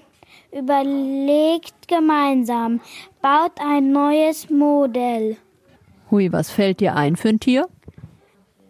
Überlegt 0.51 1.87
gemeinsam, 1.87 2.81
baut 3.21 3.51
ein 3.63 3.91
neues 3.91 4.49
Modell. 4.49 5.37
Hui, 6.09 6.31
was 6.31 6.49
fällt 6.49 6.79
dir 6.79 6.95
ein 6.95 7.15
für 7.15 7.29
ein 7.29 7.39
Tier? 7.39 7.67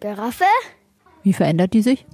Giraffe? 0.00 0.44
Wie 1.22 1.32
verändert 1.32 1.72
die 1.72 1.82
sich? 1.82 2.04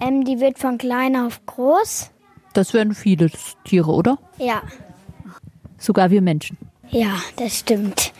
Ähm, 0.00 0.24
die 0.24 0.38
wird 0.38 0.58
von 0.58 0.78
klein 0.78 1.16
auf 1.16 1.44
groß. 1.46 2.11
Das 2.52 2.74
werden 2.74 2.94
viele 2.94 3.30
Tiere, 3.64 3.90
oder? 3.90 4.18
Ja. 4.38 4.62
Sogar 5.78 6.10
wir 6.10 6.22
Menschen. 6.22 6.58
Ja, 6.90 7.16
das 7.36 7.58
stimmt. 7.58 8.12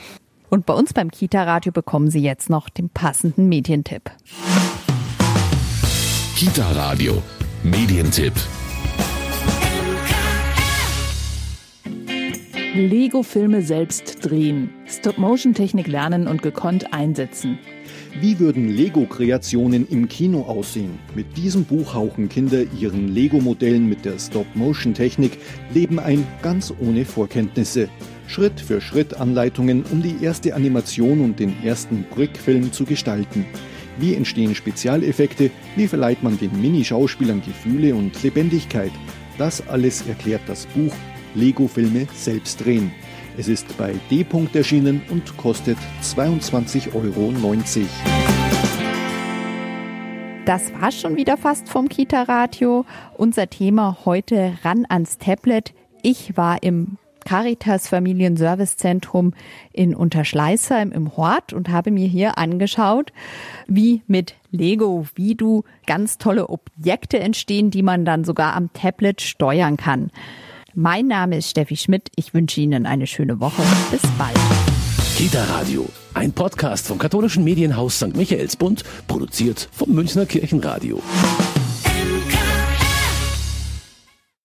Und 0.48 0.66
bei 0.66 0.74
uns 0.74 0.92
beim 0.92 1.10
Kita-Radio 1.10 1.72
bekommen 1.72 2.10
Sie 2.10 2.20
jetzt 2.20 2.50
noch 2.50 2.68
den 2.68 2.88
passenden 2.88 3.48
Medientipp. 3.48 4.10
Kita-Radio, 6.36 7.22
Medientipp. 7.62 8.34
Lego-Filme 12.74 13.62
selbst 13.62 14.24
drehen, 14.24 14.70
Stop-Motion-Technik 14.86 15.86
lernen 15.86 16.26
und 16.26 16.42
gekonnt 16.42 16.94
einsetzen. 16.94 17.58
Wie 18.20 18.38
würden 18.38 18.68
Lego-Kreationen 18.68 19.88
im 19.88 20.06
Kino 20.06 20.42
aussehen? 20.42 20.98
Mit 21.14 21.34
diesem 21.36 21.64
Buch 21.64 21.94
hauchen 21.94 22.28
Kinder 22.28 22.62
ihren 22.78 23.08
Lego-Modellen 23.08 23.88
mit 23.88 24.04
der 24.04 24.18
Stop-Motion-Technik 24.18 25.38
Leben 25.72 25.98
ein, 25.98 26.26
ganz 26.42 26.74
ohne 26.78 27.06
Vorkenntnisse. 27.06 27.88
Schritt 28.28 28.60
für 28.60 28.82
Schritt 28.82 29.14
Anleitungen, 29.14 29.82
um 29.90 30.02
die 30.02 30.22
erste 30.22 30.54
Animation 30.54 31.22
und 31.22 31.40
den 31.40 31.54
ersten 31.64 32.04
Brickfilm 32.14 32.70
zu 32.70 32.84
gestalten. 32.84 33.46
Wie 33.98 34.14
entstehen 34.14 34.54
Spezialeffekte? 34.54 35.50
Wie 35.76 35.88
verleiht 35.88 36.22
man 36.22 36.38
den 36.38 36.60
Mini-Schauspielern 36.60 37.42
Gefühle 37.44 37.94
und 37.94 38.22
Lebendigkeit? 38.22 38.92
Das 39.38 39.66
alles 39.68 40.06
erklärt 40.06 40.42
das 40.46 40.66
Buch 40.66 40.94
Lego-Filme 41.34 42.06
selbst 42.14 42.62
drehen. 42.62 42.92
Es 43.38 43.48
ist 43.48 43.78
bei 43.78 43.94
D. 44.10 44.26
erschienen 44.52 45.00
und 45.08 45.38
kostet 45.38 45.78
22,90 46.02 46.94
Euro. 46.94 47.32
Das 50.44 50.70
war 50.74 50.92
schon 50.92 51.16
wieder 51.16 51.38
fast 51.38 51.66
vom 51.66 51.88
Kita-Radio. 51.88 52.84
Unser 53.16 53.48
Thema 53.48 53.96
heute 54.04 54.58
ran 54.62 54.84
ans 54.86 55.16
Tablet. 55.16 55.72
Ich 56.02 56.36
war 56.36 56.62
im 56.62 56.98
Caritas 57.24 57.88
Familienservicezentrum 57.88 59.32
in 59.72 59.94
Unterschleißheim 59.94 60.92
im 60.92 61.16
Hort 61.16 61.54
und 61.54 61.70
habe 61.70 61.90
mir 61.90 62.08
hier 62.08 62.36
angeschaut, 62.36 63.14
wie 63.66 64.02
mit 64.06 64.34
Lego, 64.50 65.06
wie 65.14 65.36
du 65.36 65.64
ganz 65.86 66.18
tolle 66.18 66.50
Objekte 66.50 67.18
entstehen, 67.18 67.70
die 67.70 67.82
man 67.82 68.04
dann 68.04 68.24
sogar 68.24 68.54
am 68.54 68.74
Tablet 68.74 69.22
steuern 69.22 69.78
kann. 69.78 70.10
Mein 70.74 71.06
Name 71.06 71.36
ist 71.36 71.50
Steffi 71.50 71.76
Schmidt. 71.76 72.08
Ich 72.16 72.32
wünsche 72.32 72.60
Ihnen 72.60 72.86
eine 72.86 73.06
schöne 73.06 73.40
Woche. 73.40 73.62
Bis 73.90 74.00
bald. 74.16 74.38
Kita 75.16 75.44
Radio, 75.44 75.86
ein 76.14 76.32
Podcast 76.32 76.86
vom 76.86 76.98
katholischen 76.98 77.44
Medienhaus 77.44 77.96
St. 77.96 78.16
Michaelsbund, 78.16 78.82
produziert 79.06 79.68
vom 79.70 79.90
Münchner 79.90 80.24
Kirchenradio. 80.24 81.02